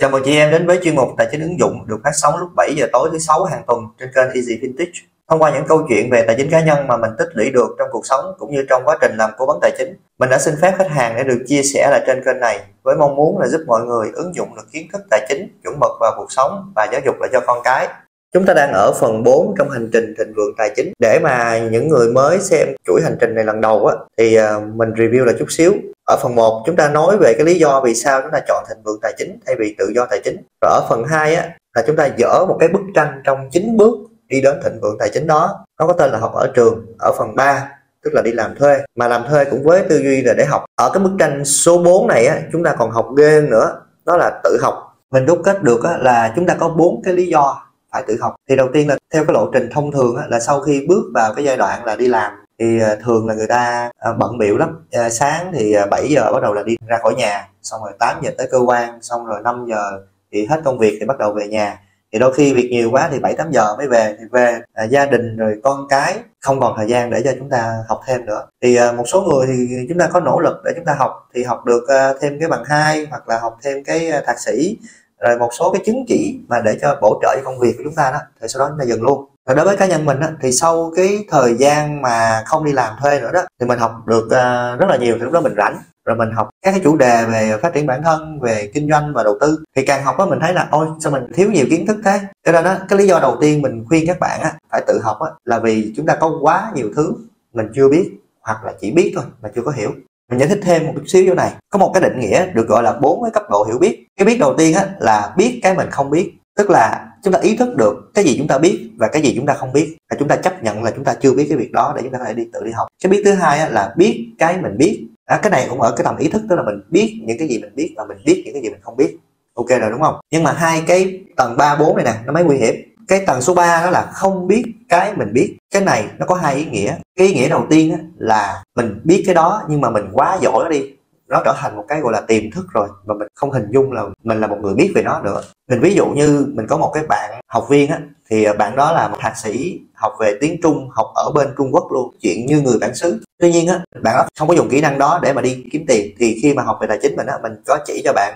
Chào 0.00 0.10
mừng 0.10 0.22
chị 0.24 0.36
em 0.36 0.50
đến 0.50 0.66
với 0.66 0.78
chuyên 0.82 0.96
mục 0.96 1.08
Tài 1.18 1.28
chính 1.30 1.40
ứng 1.40 1.58
dụng 1.58 1.86
được 1.86 2.00
phát 2.04 2.10
sóng 2.14 2.36
lúc 2.38 2.48
7 2.56 2.74
giờ 2.76 2.86
tối 2.92 3.08
thứ 3.12 3.18
sáu 3.18 3.44
hàng 3.44 3.62
tuần 3.66 3.80
trên 3.98 4.08
kênh 4.14 4.28
Easy 4.34 4.58
Vintage. 4.62 5.00
Thông 5.28 5.42
qua 5.42 5.50
những 5.54 5.64
câu 5.68 5.86
chuyện 5.88 6.10
về 6.10 6.24
tài 6.26 6.36
chính 6.36 6.50
cá 6.50 6.60
nhân 6.60 6.86
mà 6.86 6.96
mình 6.96 7.10
tích 7.18 7.28
lũy 7.34 7.50
được 7.50 7.76
trong 7.78 7.88
cuộc 7.92 8.06
sống 8.06 8.24
cũng 8.38 8.52
như 8.52 8.64
trong 8.68 8.82
quá 8.84 8.98
trình 9.00 9.16
làm 9.16 9.30
cố 9.38 9.46
vấn 9.46 9.58
tài 9.62 9.70
chính, 9.78 9.96
mình 10.18 10.30
đã 10.30 10.38
xin 10.38 10.54
phép 10.62 10.74
khách 10.78 10.90
hàng 10.90 11.14
để 11.16 11.24
được 11.24 11.44
chia 11.46 11.62
sẻ 11.62 11.88
lại 11.90 12.02
trên 12.06 12.24
kênh 12.24 12.40
này 12.40 12.60
với 12.82 12.96
mong 12.96 13.16
muốn 13.16 13.38
là 13.38 13.46
giúp 13.46 13.60
mọi 13.66 13.80
người 13.86 14.10
ứng 14.14 14.34
dụng 14.34 14.56
được 14.56 14.62
kiến 14.72 14.88
thức 14.92 15.02
tài 15.10 15.26
chính 15.28 15.60
chuẩn 15.64 15.80
mực 15.80 15.92
vào 16.00 16.12
cuộc 16.16 16.32
sống 16.32 16.72
và 16.76 16.88
giáo 16.92 17.00
dục 17.04 17.14
lại 17.20 17.30
cho 17.32 17.40
con 17.46 17.58
cái. 17.64 17.88
Chúng 18.34 18.46
ta 18.46 18.54
đang 18.54 18.72
ở 18.72 18.92
phần 19.00 19.22
4 19.22 19.54
trong 19.58 19.70
hành 19.70 19.90
trình 19.92 20.14
thịnh 20.18 20.32
vượng 20.36 20.54
tài 20.58 20.70
chính. 20.76 20.92
Để 20.98 21.18
mà 21.22 21.58
những 21.58 21.88
người 21.88 22.12
mới 22.12 22.38
xem 22.38 22.68
chuỗi 22.86 23.02
hành 23.02 23.16
trình 23.20 23.34
này 23.34 23.44
lần 23.44 23.60
đầu 23.60 23.86
á 23.86 23.96
thì 24.18 24.34
à, 24.34 24.60
mình 24.74 24.90
review 24.90 25.24
là 25.24 25.32
chút 25.38 25.46
xíu 25.50 25.72
ở 26.10 26.16
phần 26.22 26.34
1 26.34 26.62
chúng 26.66 26.76
ta 26.76 26.88
nói 26.88 27.16
về 27.16 27.34
cái 27.34 27.46
lý 27.46 27.54
do 27.54 27.80
vì 27.84 27.94
sao 27.94 28.22
chúng 28.22 28.30
ta 28.32 28.40
chọn 28.48 28.64
thịnh 28.68 28.82
vượng 28.84 29.00
tài 29.02 29.14
chính 29.18 29.38
thay 29.46 29.56
vì 29.58 29.74
tự 29.78 29.92
do 29.94 30.06
tài 30.10 30.20
chính. 30.24 30.36
Rồi 30.36 30.70
ở 30.70 30.86
phần 30.88 31.04
2 31.04 31.34
á 31.34 31.48
là 31.74 31.82
chúng 31.86 31.96
ta 31.96 32.08
dỡ 32.18 32.44
một 32.48 32.56
cái 32.60 32.68
bức 32.68 32.82
tranh 32.94 33.22
trong 33.24 33.50
9 33.50 33.76
bước 33.76 33.94
đi 34.28 34.40
đến 34.40 34.60
thịnh 34.64 34.80
vượng 34.82 34.96
tài 34.98 35.08
chính 35.08 35.26
đó. 35.26 35.64
Nó 35.78 35.86
có 35.86 35.92
tên 35.92 36.10
là 36.10 36.18
học 36.18 36.32
ở 36.34 36.50
trường 36.54 36.86
ở 36.98 37.12
phần 37.18 37.36
3 37.36 37.68
tức 38.04 38.10
là 38.14 38.22
đi 38.22 38.32
làm 38.32 38.54
thuê. 38.54 38.78
Mà 38.94 39.08
làm 39.08 39.24
thuê 39.28 39.44
cũng 39.44 39.62
với 39.62 39.82
tư 39.88 39.98
duy 39.98 40.22
là 40.22 40.34
để 40.34 40.44
học. 40.44 40.64
Ở 40.76 40.90
cái 40.94 41.02
bức 41.02 41.12
tranh 41.18 41.44
số 41.44 41.78
4 41.78 42.06
này 42.06 42.26
á 42.26 42.40
chúng 42.52 42.64
ta 42.64 42.74
còn 42.78 42.90
học 42.90 43.08
ghê 43.16 43.40
nữa. 43.40 43.80
Đó 44.06 44.16
là 44.16 44.40
tự 44.44 44.58
học. 44.62 44.74
Mình 45.10 45.26
đúc 45.26 45.38
kết 45.44 45.62
được 45.62 45.84
á, 45.84 45.96
là 46.00 46.32
chúng 46.36 46.46
ta 46.46 46.54
có 46.54 46.68
bốn 46.68 47.02
cái 47.04 47.14
lý 47.14 47.26
do 47.26 47.62
phải 47.92 48.02
tự 48.06 48.16
học. 48.20 48.34
Thì 48.48 48.56
đầu 48.56 48.68
tiên 48.72 48.88
là 48.88 48.96
theo 49.14 49.24
cái 49.24 49.34
lộ 49.34 49.50
trình 49.52 49.68
thông 49.72 49.92
thường 49.92 50.16
á, 50.16 50.24
là 50.28 50.40
sau 50.40 50.60
khi 50.60 50.86
bước 50.88 51.02
vào 51.14 51.34
cái 51.34 51.44
giai 51.44 51.56
đoạn 51.56 51.84
là 51.84 51.96
đi 51.96 52.08
làm 52.08 52.32
thì 52.60 52.80
à, 52.80 52.96
thường 53.04 53.26
là 53.28 53.34
người 53.34 53.46
ta 53.46 53.90
à, 53.98 54.12
bận 54.12 54.38
biểu 54.38 54.56
lắm. 54.56 54.86
À, 54.92 55.10
sáng 55.10 55.52
thì 55.54 55.74
7 55.90 56.08
giờ 56.08 56.30
bắt 56.32 56.42
đầu 56.42 56.54
là 56.54 56.62
đi 56.62 56.76
ra 56.86 56.98
khỏi 57.02 57.14
nhà 57.18 57.48
xong 57.62 57.80
rồi 57.84 57.92
8 57.98 58.20
giờ 58.22 58.30
tới 58.38 58.48
cơ 58.50 58.58
quan 58.58 59.02
xong 59.02 59.26
rồi 59.26 59.40
5 59.44 59.66
giờ 59.68 60.00
thì 60.32 60.46
hết 60.46 60.60
công 60.64 60.78
việc 60.78 60.96
thì 61.00 61.06
bắt 61.06 61.18
đầu 61.18 61.32
về 61.32 61.48
nhà. 61.48 61.80
Thì 62.12 62.18
đôi 62.18 62.34
khi 62.34 62.54
việc 62.54 62.68
nhiều 62.70 62.90
quá 62.90 63.08
thì 63.12 63.18
7 63.18 63.34
8 63.34 63.50
giờ 63.50 63.76
mới 63.76 63.88
về 63.88 64.16
thì 64.18 64.24
về 64.32 64.60
à, 64.72 64.84
gia 64.84 65.06
đình 65.06 65.36
rồi 65.36 65.60
con 65.62 65.86
cái 65.88 66.18
không 66.40 66.60
còn 66.60 66.74
thời 66.76 66.88
gian 66.88 67.10
để 67.10 67.22
cho 67.24 67.32
chúng 67.38 67.50
ta 67.50 67.84
học 67.88 68.00
thêm 68.06 68.26
nữa. 68.26 68.46
Thì 68.62 68.76
à, 68.76 68.92
một 68.92 69.04
số 69.06 69.22
người 69.22 69.46
thì 69.46 69.86
chúng 69.88 69.98
ta 69.98 70.08
có 70.12 70.20
nỗ 70.20 70.40
lực 70.40 70.56
để 70.64 70.72
chúng 70.76 70.84
ta 70.84 70.94
học 70.98 71.28
thì 71.34 71.42
học 71.44 71.64
được 71.64 71.88
à, 71.88 72.12
thêm 72.20 72.40
cái 72.40 72.48
bằng 72.48 72.64
hai 72.64 73.06
hoặc 73.10 73.28
là 73.28 73.38
học 73.38 73.58
thêm 73.62 73.84
cái 73.84 74.12
thạc 74.26 74.38
sĩ 74.40 74.76
rồi 75.20 75.38
một 75.38 75.50
số 75.58 75.72
cái 75.72 75.82
chứng 75.86 76.04
chỉ 76.08 76.40
mà 76.48 76.60
để 76.64 76.78
cho 76.80 76.98
bổ 77.00 77.20
trợ 77.22 77.36
cho 77.36 77.42
công 77.44 77.58
việc 77.58 77.74
của 77.78 77.84
chúng 77.84 77.94
ta 77.94 78.10
đó 78.10 78.18
thì 78.40 78.48
sau 78.48 78.60
đó 78.60 78.68
chúng 78.68 78.78
ta 78.78 78.84
dừng 78.84 79.02
luôn 79.02 79.24
và 79.46 79.54
đối 79.54 79.64
với 79.64 79.76
cá 79.76 79.86
nhân 79.86 80.04
mình 80.04 80.20
á, 80.20 80.32
thì 80.40 80.52
sau 80.52 80.92
cái 80.96 81.24
thời 81.30 81.54
gian 81.54 82.02
mà 82.02 82.42
không 82.46 82.64
đi 82.64 82.72
làm 82.72 82.94
thuê 83.00 83.20
nữa 83.20 83.30
đó 83.32 83.40
thì 83.60 83.66
mình 83.66 83.78
học 83.78 84.06
được 84.06 84.24
uh, 84.24 84.80
rất 84.80 84.86
là 84.88 84.96
nhiều. 85.00 85.14
Thì 85.18 85.24
lúc 85.24 85.32
đó 85.32 85.40
mình 85.40 85.54
rảnh 85.56 85.76
rồi 86.04 86.16
mình 86.16 86.30
học 86.32 86.50
các 86.62 86.70
cái 86.70 86.80
chủ 86.84 86.96
đề 86.96 87.26
về 87.26 87.56
phát 87.62 87.74
triển 87.74 87.86
bản 87.86 88.02
thân 88.02 88.40
về 88.40 88.70
kinh 88.74 88.88
doanh 88.90 89.12
và 89.14 89.22
đầu 89.22 89.38
tư. 89.40 89.64
Thì 89.76 89.84
càng 89.84 90.04
học 90.04 90.18
á 90.18 90.24
mình 90.24 90.38
thấy 90.40 90.54
là 90.54 90.68
ôi 90.70 90.86
sao 91.00 91.12
mình 91.12 91.22
thiếu 91.34 91.50
nhiều 91.50 91.66
kiến 91.70 91.86
thức 91.86 91.96
thế? 92.04 92.20
Cho 92.46 92.52
nên 92.52 92.64
á 92.64 92.78
cái 92.88 92.98
lý 92.98 93.06
do 93.06 93.20
đầu 93.20 93.36
tiên 93.40 93.62
mình 93.62 93.84
khuyên 93.88 94.06
các 94.06 94.20
bạn 94.20 94.40
á 94.40 94.52
phải 94.72 94.82
tự 94.86 95.00
học 95.02 95.18
á 95.20 95.30
là 95.44 95.58
vì 95.58 95.92
chúng 95.96 96.06
ta 96.06 96.14
có 96.14 96.38
quá 96.40 96.72
nhiều 96.74 96.88
thứ 96.96 97.14
mình 97.54 97.66
chưa 97.74 97.88
biết 97.88 98.10
hoặc 98.40 98.64
là 98.64 98.72
chỉ 98.80 98.90
biết 98.90 99.12
thôi 99.14 99.24
mà 99.42 99.48
chưa 99.54 99.62
có 99.62 99.70
hiểu. 99.70 99.90
Mình 100.30 100.38
giải 100.38 100.48
thích 100.48 100.60
thêm 100.62 100.86
một 100.86 100.92
chút 100.96 101.04
xíu 101.06 101.24
chỗ 101.28 101.34
này. 101.34 101.52
Có 101.70 101.78
một 101.78 101.90
cái 101.94 102.02
định 102.02 102.20
nghĩa 102.20 102.46
được 102.46 102.68
gọi 102.68 102.82
là 102.82 102.92
bốn 102.92 103.22
cái 103.22 103.30
cấp 103.30 103.42
độ 103.50 103.64
hiểu 103.64 103.78
biết. 103.78 104.06
Cái 104.16 104.26
biết 104.26 104.36
đầu 104.40 104.54
tiên 104.58 104.74
á 104.74 104.86
là 104.98 105.32
biết 105.36 105.60
cái 105.62 105.74
mình 105.74 105.90
không 105.90 106.10
biết. 106.10 106.32
Tức 106.56 106.70
là 106.70 107.06
chúng 107.24 107.32
ta 107.32 107.38
ý 107.38 107.56
thức 107.56 107.76
được 107.76 108.10
cái 108.14 108.24
gì 108.24 108.34
chúng 108.38 108.48
ta 108.48 108.58
biết 108.58 108.90
và 108.96 109.08
cái 109.08 109.22
gì 109.22 109.32
chúng 109.36 109.46
ta 109.46 109.54
không 109.54 109.72
biết. 109.72 109.96
Và 110.10 110.16
chúng 110.18 110.28
ta 110.28 110.36
chấp 110.36 110.62
nhận 110.62 110.82
là 110.82 110.90
chúng 110.90 111.04
ta 111.04 111.14
chưa 111.20 111.32
biết 111.32 111.46
cái 111.48 111.58
việc 111.58 111.72
đó 111.72 111.92
để 111.96 112.02
chúng 112.02 112.12
ta 112.12 112.18
có 112.18 112.24
thể 112.24 112.34
đi 112.34 112.44
tự 112.52 112.64
đi 112.64 112.70
học. 112.72 112.88
Cái 113.02 113.10
biết 113.10 113.22
thứ 113.24 113.32
hai 113.32 113.70
là 113.70 113.94
biết 113.96 114.32
cái 114.38 114.58
mình 114.62 114.78
biết. 114.78 115.06
À, 115.26 115.38
cái 115.42 115.50
này 115.50 115.66
cũng 115.70 115.80
ở 115.80 115.94
cái 115.96 116.04
tầm 116.04 116.16
ý 116.16 116.28
thức 116.28 116.42
tức 116.48 116.56
là 116.56 116.62
mình 116.62 116.80
biết 116.90 117.22
những 117.26 117.38
cái 117.38 117.48
gì 117.48 117.58
mình 117.58 117.74
biết 117.74 117.94
và 117.96 118.04
mình 118.04 118.18
biết 118.24 118.42
những 118.44 118.54
cái 118.54 118.62
gì 118.62 118.70
mình 118.70 118.80
không 118.82 118.96
biết. 118.96 119.16
Ok 119.54 119.68
rồi 119.68 119.90
đúng 119.90 120.00
không? 120.00 120.14
Nhưng 120.30 120.42
mà 120.42 120.52
hai 120.52 120.82
cái 120.86 121.20
tầng 121.36 121.56
ba 121.56 121.76
bốn 121.76 121.96
này 121.96 122.04
nè 122.04 122.14
nó 122.26 122.32
mới 122.32 122.44
nguy 122.44 122.56
hiểm. 122.56 122.74
Cái 123.08 123.22
tầng 123.26 123.40
số 123.40 123.54
3 123.54 123.82
đó 123.84 123.90
là 123.90 124.10
không 124.12 124.46
biết 124.46 124.64
cái 124.88 125.12
mình 125.16 125.32
biết. 125.32 125.56
Cái 125.70 125.82
này 125.82 126.04
nó 126.18 126.26
có 126.26 126.34
hai 126.34 126.54
ý 126.54 126.64
nghĩa. 126.64 126.94
Cái 127.18 127.26
ý 127.26 127.34
nghĩa 127.34 127.48
đầu 127.48 127.66
tiên 127.70 127.96
là 128.18 128.62
mình 128.76 129.00
biết 129.04 129.22
cái 129.26 129.34
đó 129.34 129.62
nhưng 129.68 129.80
mà 129.80 129.90
mình 129.90 130.04
quá 130.12 130.38
giỏi 130.40 130.64
nó 130.64 130.70
đi 130.70 130.82
nó 131.30 131.42
trở 131.44 131.54
thành 131.56 131.76
một 131.76 131.84
cái 131.88 132.00
gọi 132.00 132.12
là 132.12 132.20
tiềm 132.20 132.50
thức 132.50 132.66
rồi, 132.72 132.88
và 133.04 133.14
mình 133.14 133.28
không 133.34 133.50
hình 133.50 133.66
dung 133.70 133.92
là 133.92 134.04
mình 134.24 134.40
là 134.40 134.46
một 134.46 134.58
người 134.62 134.74
biết 134.74 134.92
về 134.94 135.02
nó 135.02 135.20
nữa. 135.20 135.42
Mình 135.70 135.80
ví 135.80 135.94
dụ 135.94 136.06
như 136.06 136.46
mình 136.54 136.66
có 136.66 136.76
một 136.76 136.90
cái 136.94 137.04
bạn 137.08 137.40
học 137.46 137.66
viên 137.68 137.90
á, 137.90 138.00
thì 138.30 138.44
à, 138.44 138.52
bạn 138.52 138.76
đó 138.76 138.92
là 138.92 139.08
một 139.08 139.16
thạc 139.20 139.36
sĩ 139.36 139.80
học 139.94 140.12
về 140.20 140.38
tiếng 140.40 140.60
trung, 140.62 140.88
học 140.92 141.06
ở 141.14 141.30
bên 141.34 141.48
trung 141.56 141.70
quốc 141.72 141.92
luôn, 141.92 142.14
chuyện 142.20 142.46
như 142.46 142.60
người 142.60 142.78
bản 142.80 142.94
xứ. 142.94 143.20
Tuy 143.38 143.52
nhiên 143.52 143.68
á, 143.68 143.80
bạn 144.02 144.16
đó 144.16 144.26
không 144.38 144.48
có 144.48 144.54
dùng 144.54 144.68
kỹ 144.68 144.80
năng 144.80 144.98
đó 144.98 145.20
để 145.22 145.32
mà 145.32 145.42
đi 145.42 145.64
kiếm 145.72 145.84
tiền, 145.88 146.14
thì 146.18 146.38
khi 146.42 146.54
mà 146.54 146.62
học 146.62 146.78
về 146.80 146.86
tài 146.86 146.98
chính 147.02 147.16
mình 147.16 147.26
á, 147.26 147.34
mình 147.42 147.52
có 147.66 147.78
chỉ 147.86 148.02
cho 148.04 148.12
bạn 148.12 148.34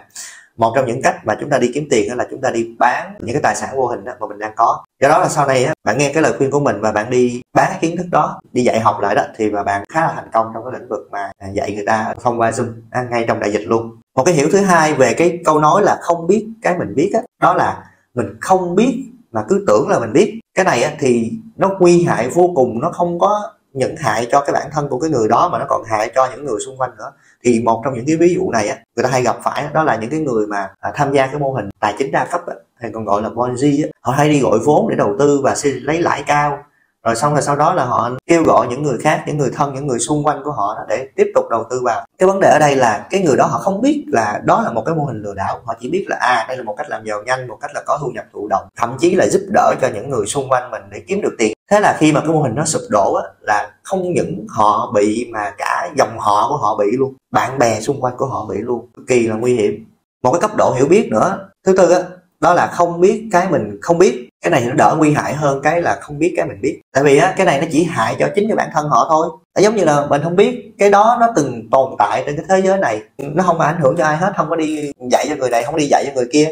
một 0.56 0.72
trong 0.76 0.86
những 0.86 1.02
cách 1.02 1.16
mà 1.26 1.36
chúng 1.40 1.50
ta 1.50 1.58
đi 1.58 1.70
kiếm 1.74 1.86
tiền 1.90 2.16
là 2.16 2.26
chúng 2.30 2.40
ta 2.40 2.50
đi 2.50 2.74
bán 2.78 3.14
những 3.20 3.32
cái 3.32 3.42
tài 3.42 3.56
sản 3.56 3.76
vô 3.76 3.86
hình 3.86 4.04
đó 4.04 4.12
mà 4.20 4.26
mình 4.26 4.38
đang 4.38 4.52
có. 4.56 4.84
Do 5.02 5.08
đó 5.08 5.18
là 5.18 5.28
sau 5.28 5.46
này 5.46 5.64
á, 5.64 5.74
bạn 5.84 5.98
nghe 5.98 6.12
cái 6.12 6.22
lời 6.22 6.32
khuyên 6.38 6.50
của 6.50 6.60
mình 6.60 6.80
và 6.80 6.92
bạn 6.92 7.10
đi 7.10 7.42
bán 7.54 7.66
cái 7.70 7.78
kiến 7.80 7.96
thức 7.96 8.06
đó 8.10 8.40
đi 8.52 8.62
dạy 8.62 8.80
học 8.80 9.00
lại 9.00 9.14
đó 9.14 9.22
thì 9.36 9.50
mà 9.50 9.62
bạn 9.62 9.84
khá 9.88 10.00
là 10.00 10.12
thành 10.14 10.30
công 10.32 10.50
trong 10.54 10.64
cái 10.64 10.80
lĩnh 10.80 10.88
vực 10.88 11.08
mà 11.10 11.32
à, 11.38 11.48
dạy 11.52 11.72
người 11.74 11.86
ta 11.86 12.14
thông 12.22 12.40
qua 12.40 12.50
zoom 12.50 12.68
ngay 13.10 13.24
trong 13.28 13.40
đại 13.40 13.52
dịch 13.52 13.64
luôn. 13.66 13.96
Một 14.16 14.24
cái 14.24 14.34
hiểu 14.34 14.48
thứ 14.52 14.60
hai 14.60 14.94
về 14.94 15.14
cái 15.14 15.38
câu 15.44 15.58
nói 15.58 15.82
là 15.82 15.98
không 16.00 16.26
biết 16.26 16.46
cái 16.62 16.78
mình 16.78 16.94
biết 16.94 17.10
á 17.14 17.20
đó 17.40 17.54
là 17.54 17.84
mình 18.14 18.36
không 18.40 18.74
biết 18.74 19.04
mà 19.32 19.44
cứ 19.48 19.64
tưởng 19.66 19.88
là 19.88 19.98
mình 19.98 20.12
biết. 20.12 20.40
Cái 20.54 20.64
này 20.64 20.82
á, 20.82 20.92
thì 20.98 21.32
nó 21.56 21.70
nguy 21.78 22.02
hại 22.04 22.28
vô 22.28 22.52
cùng 22.54 22.80
nó 22.80 22.90
không 22.90 23.18
có 23.18 23.52
những 23.72 23.96
hại 23.96 24.28
cho 24.32 24.40
cái 24.40 24.52
bản 24.52 24.70
thân 24.72 24.88
của 24.88 24.98
cái 24.98 25.10
người 25.10 25.28
đó 25.28 25.48
mà 25.52 25.58
nó 25.58 25.64
còn 25.68 25.82
hại 25.84 26.12
cho 26.14 26.28
những 26.30 26.44
người 26.44 26.60
xung 26.66 26.76
quanh 26.76 26.90
nữa 26.98 27.12
thì 27.44 27.62
một 27.64 27.82
trong 27.84 27.94
những 27.94 28.06
cái 28.06 28.16
ví 28.16 28.34
dụ 28.34 28.50
này 28.50 28.68
á 28.68 28.76
người 28.96 29.02
ta 29.02 29.08
hay 29.08 29.22
gặp 29.22 29.36
phải 29.42 29.64
đó 29.74 29.84
là 29.84 29.96
những 29.96 30.10
cái 30.10 30.20
người 30.20 30.46
mà 30.46 30.68
à, 30.80 30.92
tham 30.94 31.12
gia 31.12 31.26
cái 31.26 31.38
mô 31.38 31.52
hình 31.52 31.68
tài 31.80 31.94
chính 31.98 32.12
đa 32.12 32.24
cấp 32.24 32.40
á, 32.46 32.54
hay 32.74 32.90
còn 32.94 33.04
gọi 33.04 33.22
là 33.22 33.28
ponzi 33.28 33.84
á. 33.84 33.88
Họ 34.00 34.12
hay 34.12 34.28
đi 34.28 34.40
gọi 34.40 34.58
vốn 34.58 34.88
để 34.88 34.96
đầu 34.96 35.16
tư 35.18 35.40
và 35.44 35.54
lấy 35.64 36.00
lãi 36.00 36.22
cao 36.26 36.64
rồi 37.04 37.16
xong 37.16 37.32
rồi 37.32 37.42
sau 37.42 37.56
đó 37.56 37.74
là 37.74 37.84
họ 37.84 38.10
kêu 38.26 38.42
gọi 38.42 38.66
những 38.66 38.82
người 38.82 38.98
khác 39.00 39.24
những 39.26 39.38
người 39.38 39.50
thân 39.54 39.74
những 39.74 39.86
người 39.86 39.98
xung 39.98 40.24
quanh 40.24 40.42
của 40.44 40.50
họ 40.50 40.76
để 40.88 41.08
tiếp 41.16 41.32
tục 41.34 41.44
đầu 41.50 41.64
tư 41.70 41.80
vào. 41.84 42.06
Cái 42.18 42.26
vấn 42.26 42.40
đề 42.40 42.48
ở 42.48 42.58
đây 42.58 42.76
là 42.76 43.06
cái 43.10 43.22
người 43.22 43.36
đó 43.36 43.46
họ 43.46 43.58
không 43.58 43.80
biết 43.80 44.04
là 44.08 44.40
đó 44.44 44.62
là 44.62 44.72
một 44.72 44.82
cái 44.86 44.94
mô 44.94 45.04
hình 45.04 45.22
lừa 45.22 45.34
đảo. 45.34 45.60
Họ 45.64 45.74
chỉ 45.80 45.90
biết 45.90 46.06
là 46.08 46.16
à 46.20 46.44
đây 46.48 46.56
là 46.56 46.62
một 46.62 46.74
cách 46.78 46.90
làm 46.90 47.04
giàu 47.04 47.22
nhanh 47.22 47.48
một 47.48 47.58
cách 47.60 47.70
là 47.74 47.82
có 47.86 47.98
thu 48.00 48.10
nhập 48.14 48.24
thụ 48.32 48.48
động 48.48 48.66
thậm 48.76 48.96
chí 49.00 49.14
là 49.14 49.26
giúp 49.26 49.40
đỡ 49.52 49.74
cho 49.80 49.88
những 49.94 50.10
người 50.10 50.26
xung 50.26 50.48
quanh 50.48 50.70
mình 50.70 50.82
để 50.90 51.02
kiếm 51.06 51.20
được 51.22 51.34
tiền. 51.38 51.52
Thế 51.70 51.80
là 51.80 51.96
khi 51.98 52.12
mà 52.12 52.20
cái 52.20 52.28
mô 52.28 52.42
hình 52.42 52.54
nó 52.54 52.64
sụp 52.64 52.82
đổ 52.90 53.14
á, 53.14 53.24
là 53.40 53.70
không 53.82 54.12
những 54.12 54.46
họ 54.48 54.92
bị 54.94 55.30
mà 55.32 55.52
cả 55.58 55.90
dòng 55.96 56.18
họ 56.18 56.48
của 56.48 56.56
họ 56.56 56.76
bị 56.78 56.86
luôn 56.98 57.14
bạn 57.30 57.58
bè 57.58 57.80
xung 57.80 58.00
quanh 58.00 58.14
của 58.16 58.26
họ 58.26 58.46
bị 58.50 58.56
luôn. 58.58 58.86
Cực 58.96 59.06
kỳ 59.06 59.26
là 59.26 59.34
nguy 59.34 59.54
hiểm. 59.54 59.86
Một 60.22 60.32
cái 60.32 60.40
cấp 60.40 60.50
độ 60.56 60.72
hiểu 60.72 60.86
biết 60.86 61.08
nữa. 61.10 61.48
Thứ 61.66 61.76
tư 61.76 61.90
á 61.90 62.00
đó 62.40 62.54
là 62.54 62.66
không 62.66 63.00
biết 63.00 63.28
cái 63.32 63.48
mình 63.50 63.78
không 63.82 63.98
biết 63.98 64.28
cái 64.44 64.50
này 64.50 64.64
nó 64.64 64.74
đỡ 64.74 64.94
nguy 64.98 65.12
hại 65.12 65.34
hơn 65.34 65.60
cái 65.62 65.82
là 65.82 65.98
không 66.00 66.18
biết 66.18 66.34
cái 66.36 66.46
mình 66.46 66.60
biết. 66.60 66.80
Tại 66.92 67.04
vì 67.04 67.18
á, 67.18 67.34
cái 67.36 67.46
này 67.46 67.60
nó 67.60 67.66
chỉ 67.72 67.84
hại 67.84 68.16
cho 68.18 68.28
chính 68.34 68.48
cái 68.48 68.56
bản 68.56 68.68
thân 68.72 68.88
họ 68.88 69.06
thôi. 69.08 69.28
Tại 69.54 69.64
giống 69.64 69.76
như 69.76 69.84
là 69.84 70.06
mình 70.06 70.22
không 70.22 70.36
biết, 70.36 70.74
cái 70.78 70.90
đó 70.90 71.16
nó 71.20 71.26
từng 71.36 71.68
tồn 71.70 71.90
tại 71.98 72.22
trên 72.26 72.36
cái 72.36 72.44
thế 72.48 72.66
giới 72.66 72.78
này. 72.78 73.02
Nó 73.18 73.42
không 73.42 73.60
ảnh 73.60 73.80
hưởng 73.80 73.96
cho 73.96 74.04
ai 74.04 74.16
hết, 74.16 74.32
không 74.36 74.50
có 74.50 74.56
đi 74.56 74.92
dạy 75.10 75.26
cho 75.28 75.36
người 75.36 75.50
này, 75.50 75.64
không 75.64 75.76
đi 75.76 75.86
dạy 75.90 76.04
cho 76.06 76.12
người 76.14 76.28
kia. 76.32 76.48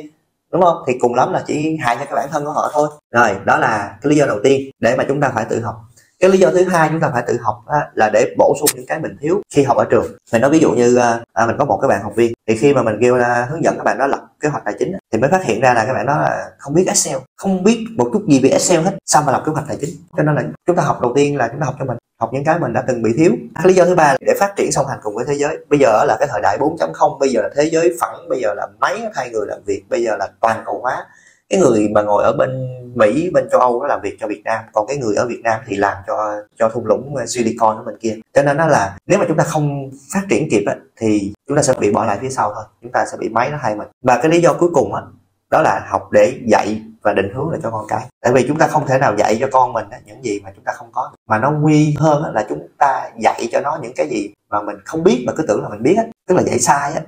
Đúng 0.53 0.63
không? 0.63 0.83
Thì 0.87 0.93
cùng 1.01 1.15
lắm 1.15 1.33
là 1.33 1.45
chỉ 1.47 1.77
hại 1.81 1.97
cho 1.97 2.05
cái 2.05 2.15
bản 2.15 2.29
thân 2.33 2.45
của 2.45 2.53
họ 2.53 2.71
thôi. 2.73 2.89
Rồi, 3.11 3.31
đó 3.45 3.59
là 3.59 3.97
cái 4.03 4.11
lý 4.11 4.17
do 4.17 4.27
đầu 4.27 4.39
tiên 4.45 4.71
để 4.81 4.97
mà 4.97 5.05
chúng 5.09 5.21
ta 5.21 5.31
phải 5.35 5.45
tự 5.51 5.61
học 5.61 5.75
cái 6.23 6.31
lý 6.31 6.39
do 6.39 6.51
thứ 6.51 6.65
hai 6.65 6.89
chúng 6.89 7.01
ta 7.01 7.11
phải 7.13 7.23
tự 7.27 7.39
học 7.41 7.63
á, 7.67 7.79
là 7.95 8.11
để 8.13 8.35
bổ 8.39 8.55
sung 8.61 8.69
những 8.75 8.87
cái 8.87 8.99
mình 8.99 9.17
thiếu 9.21 9.43
khi 9.55 9.63
học 9.63 9.77
ở 9.77 9.85
trường. 9.91 10.07
Mình 10.33 10.43
nói 10.43 10.51
ví 10.51 10.59
dụ 10.59 10.73
như 10.73 10.97
à, 10.97 11.21
à 11.33 11.47
mình 11.47 11.57
có 11.59 11.65
một 11.65 11.79
cái 11.83 11.89
bạn 11.89 12.03
học 12.03 12.13
viên 12.17 12.33
thì 12.49 12.57
khi 12.57 12.75
mà 12.75 12.83
mình 12.83 12.95
kêu 13.01 13.17
là 13.17 13.47
hướng 13.51 13.65
dẫn 13.65 13.77
các 13.77 13.85
bạn 13.85 13.99
đó 13.99 14.07
lập 14.07 14.21
kế 14.41 14.49
hoạch 14.49 14.65
tài 14.65 14.75
chính 14.79 14.97
thì 15.13 15.19
mới 15.19 15.31
phát 15.31 15.45
hiện 15.45 15.61
ra 15.61 15.75
là 15.75 15.85
các 15.85 15.93
bạn 15.93 16.07
đó 16.07 16.19
là 16.19 16.51
không 16.59 16.75
biết 16.75 16.85
Excel 16.87 17.17
không 17.37 17.65
biết 17.65 17.87
một 17.97 18.11
chút 18.13 18.23
gì 18.29 18.41
về 18.41 18.49
Excel 18.49 18.81
hết 18.81 18.93
sao 19.07 19.23
mà 19.27 19.33
lập 19.33 19.43
kế 19.47 19.53
hoạch 19.53 19.65
tài 19.69 19.77
chính. 19.81 19.91
Cho 20.17 20.23
nên 20.23 20.35
là 20.35 20.43
chúng 20.67 20.77
ta 20.77 20.83
học 20.83 21.01
đầu 21.03 21.13
tiên 21.15 21.37
là 21.37 21.49
chúng 21.49 21.61
ta 21.61 21.67
học 21.67 21.75
cho 21.79 21.85
mình 21.85 21.97
học 22.21 22.31
những 22.33 22.45
cái 22.45 22.59
mình 22.59 22.73
đã 22.73 22.85
từng 22.87 23.03
bị 23.03 23.11
thiếu. 23.17 23.33
Lý 23.65 23.75
do 23.75 23.85
thứ 23.85 23.95
ba 23.95 24.17
để 24.21 24.35
phát 24.41 24.53
triển 24.57 24.73
song 24.73 24.87
hành 24.87 24.99
cùng 25.03 25.15
với 25.15 25.25
thế 25.29 25.35
giới. 25.35 25.59
Bây 25.69 25.79
giờ 25.79 26.05
là 26.05 26.17
cái 26.21 26.29
thời 26.31 26.41
đại 26.43 26.59
4.0 26.59 27.19
bây 27.19 27.29
giờ 27.29 27.43
là 27.43 27.49
thế 27.57 27.71
giới 27.73 27.97
phẳng 28.01 28.29
bây 28.29 28.41
giờ 28.41 28.55
là 28.55 28.67
máy 28.81 29.03
thay 29.15 29.31
người 29.31 29.47
làm 29.47 29.59
việc 29.67 29.83
bây 29.89 30.03
giờ 30.03 30.17
là 30.17 30.29
toàn 30.41 30.63
cầu 30.67 30.81
hóa 30.83 31.07
cái 31.53 31.61
người 31.61 31.89
mà 31.89 32.03
ngồi 32.03 32.25
ở 32.25 32.33
bên 32.33 32.51
Mỹ 32.95 33.31
bên 33.35 33.49
châu 33.51 33.61
Âu 33.61 33.81
nó 33.81 33.87
làm 33.87 34.01
việc 34.01 34.17
cho 34.21 34.27
Việt 34.27 34.43
Nam 34.45 34.65
còn 34.73 34.87
cái 34.87 34.97
người 34.97 35.15
ở 35.17 35.27
Việt 35.27 35.41
Nam 35.45 35.61
thì 35.67 35.77
làm 35.77 35.97
cho 36.07 36.43
cho 36.59 36.69
thung 36.69 36.87
lũng 36.87 37.15
uh, 37.15 37.29
Silicon 37.29 37.77
ở 37.77 37.83
bên 37.83 37.99
kia. 38.01 38.17
Cho 38.35 38.43
nên 38.43 38.57
nó 38.57 38.67
là 38.67 38.97
nếu 39.07 39.19
mà 39.19 39.25
chúng 39.29 39.37
ta 39.37 39.45
không 39.45 39.91
phát 40.15 40.23
triển 40.31 40.49
kịp 40.51 40.65
á, 40.67 40.77
thì 40.97 41.33
chúng 41.49 41.57
ta 41.57 41.63
sẽ 41.63 41.73
bị 41.81 41.93
bỏ 41.93 42.05
lại 42.05 42.19
phía 42.21 42.29
sau 42.29 42.53
thôi. 42.55 42.65
Chúng 42.83 42.93
ta 42.93 43.05
sẽ 43.13 43.17
bị 43.21 43.29
máy 43.29 43.51
nó 43.51 43.59
thay 43.63 43.77
mình. 43.77 43.89
Và 44.03 44.19
cái 44.23 44.31
lý 44.31 44.41
do 44.41 44.53
cuối 44.53 44.71
cùng 44.75 44.95
á, 44.95 45.03
đó 45.51 45.63
là 45.63 45.87
học 45.89 46.09
để 46.13 46.39
dạy 46.47 46.83
và 47.03 47.13
định 47.13 47.33
hướng 47.35 47.51
lại 47.51 47.61
cho 47.63 47.71
con 47.71 47.85
cái. 47.89 48.07
Tại 48.23 48.33
vì 48.33 48.45
chúng 48.49 48.59
ta 48.59 48.67
không 48.67 48.87
thể 48.87 48.99
nào 48.99 49.15
dạy 49.19 49.37
cho 49.41 49.49
con 49.53 49.73
mình 49.73 49.87
những 50.07 50.25
gì 50.25 50.41
mà 50.45 50.51
chúng 50.55 50.65
ta 50.65 50.73
không 50.73 50.89
có. 50.93 51.11
Mà 51.29 51.39
nó 51.39 51.51
nguy 51.51 51.95
hơn 51.99 52.35
là 52.35 52.47
chúng 52.49 52.69
ta 52.79 53.11
dạy 53.21 53.49
cho 53.53 53.61
nó 53.61 53.79
những 53.83 53.93
cái 53.97 54.09
gì 54.09 54.31
mà 54.51 54.63
mình 54.63 54.77
không 54.85 55.05
biết 55.05 55.25
mà 55.27 55.33
cứ 55.37 55.45
tưởng 55.49 55.63
là 55.63 55.69
mình 55.69 55.83
biết 55.83 55.97
tức 56.29 56.35
là 56.35 56.43
dạy 56.43 56.59
sai 56.59 56.93
á 56.93 57.01